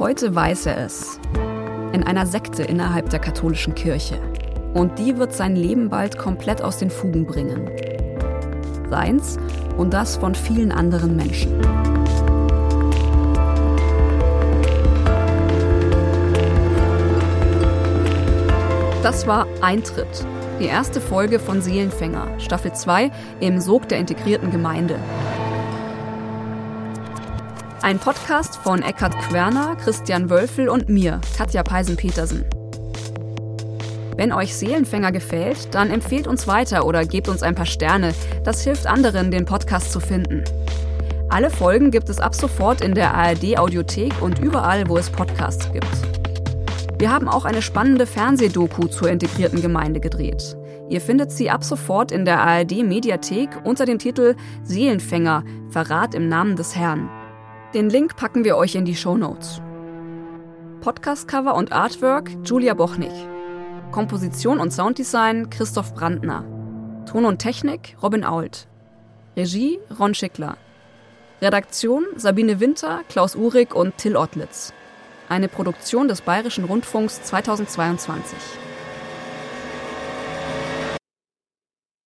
Heute 0.00 0.34
weiß 0.34 0.66
er 0.66 0.84
es. 0.84 1.20
In 1.92 2.02
einer 2.02 2.26
Sekte 2.26 2.64
innerhalb 2.64 3.10
der 3.10 3.20
katholischen 3.20 3.76
Kirche. 3.76 4.18
Und 4.74 4.98
die 4.98 5.16
wird 5.18 5.32
sein 5.32 5.54
Leben 5.54 5.88
bald 5.88 6.18
komplett 6.18 6.62
aus 6.62 6.78
den 6.78 6.90
Fugen 6.90 7.26
bringen. 7.26 7.70
Seins 8.90 9.38
und 9.76 9.94
das 9.94 10.16
von 10.16 10.34
vielen 10.34 10.72
anderen 10.72 11.14
Menschen. 11.14 11.60
Das 19.04 19.28
war 19.28 19.46
Eintritt, 19.60 20.26
die 20.60 20.66
erste 20.66 21.00
Folge 21.00 21.40
von 21.40 21.60
Seelenfänger, 21.60 22.38
Staffel 22.38 22.72
2 22.72 23.10
im 23.40 23.60
Sog 23.60 23.88
der 23.88 23.98
integrierten 23.98 24.50
Gemeinde. 24.50 24.98
Ein 27.82 27.98
Podcast 27.98 28.56
von 28.56 28.82
Eckhard 28.82 29.18
Querner, 29.28 29.76
Christian 29.76 30.30
Wölfel 30.30 30.68
und 30.68 30.88
mir, 30.88 31.20
Katja 31.36 31.62
Peisen-Petersen. 31.62 32.44
Wenn 34.16 34.32
euch 34.32 34.54
Seelenfänger 34.54 35.10
gefällt, 35.10 35.74
dann 35.74 35.90
empfehlt 35.90 36.28
uns 36.28 36.46
weiter 36.46 36.86
oder 36.86 37.04
gebt 37.04 37.28
uns 37.28 37.42
ein 37.42 37.56
paar 37.56 37.66
Sterne. 37.66 38.14
Das 38.44 38.62
hilft 38.62 38.86
anderen, 38.86 39.30
den 39.32 39.44
Podcast 39.44 39.92
zu 39.92 39.98
finden. 39.98 40.44
Alle 41.30 41.50
Folgen 41.50 41.90
gibt 41.90 42.08
es 42.08 42.20
ab 42.20 42.34
sofort 42.34 42.80
in 42.80 42.94
der 42.94 43.12
ARD 43.12 43.58
Audiothek 43.58 44.22
und 44.22 44.38
überall, 44.38 44.88
wo 44.88 44.96
es 44.96 45.10
Podcasts 45.10 45.70
gibt. 45.72 46.13
Wir 47.04 47.12
haben 47.12 47.28
auch 47.28 47.44
eine 47.44 47.60
spannende 47.60 48.06
Fernsehdoku 48.06 48.86
zur 48.86 49.10
integrierten 49.10 49.60
Gemeinde 49.60 50.00
gedreht. 50.00 50.56
Ihr 50.88 51.02
findet 51.02 51.30
sie 51.30 51.50
ab 51.50 51.62
sofort 51.62 52.10
in 52.10 52.24
der 52.24 52.40
ARD 52.40 52.82
Mediathek 52.82 53.50
unter 53.62 53.84
dem 53.84 53.98
Titel 53.98 54.36
Seelenfänger 54.62 55.44
Verrat 55.68 56.14
im 56.14 56.30
Namen 56.30 56.56
des 56.56 56.74
Herrn. 56.74 57.10
Den 57.74 57.90
Link 57.90 58.16
packen 58.16 58.42
wir 58.46 58.56
euch 58.56 58.74
in 58.74 58.86
die 58.86 58.96
Show 58.96 59.18
Notes. 59.18 59.60
Podcast-Cover 60.80 61.54
und 61.54 61.72
Artwork 61.72 62.30
Julia 62.42 62.72
Bochnig. 62.72 63.12
Komposition 63.92 64.58
und 64.58 64.72
Sounddesign 64.72 65.50
Christoph 65.50 65.92
Brandner. 65.92 66.46
Ton 67.04 67.26
und 67.26 67.38
Technik 67.38 67.98
Robin 68.02 68.24
Ault. 68.24 68.66
Regie 69.36 69.78
Ron 70.00 70.14
Schickler. 70.14 70.56
Redaktion 71.42 72.06
Sabine 72.16 72.60
Winter, 72.60 73.00
Klaus 73.10 73.36
Uhrig 73.36 73.74
und 73.74 73.98
Till 73.98 74.16
Ottlitz. 74.16 74.72
Eine 75.28 75.48
Produktion 75.48 76.06
des 76.06 76.20
Bayerischen 76.20 76.64
Rundfunks 76.64 77.22
2022. 77.22 78.63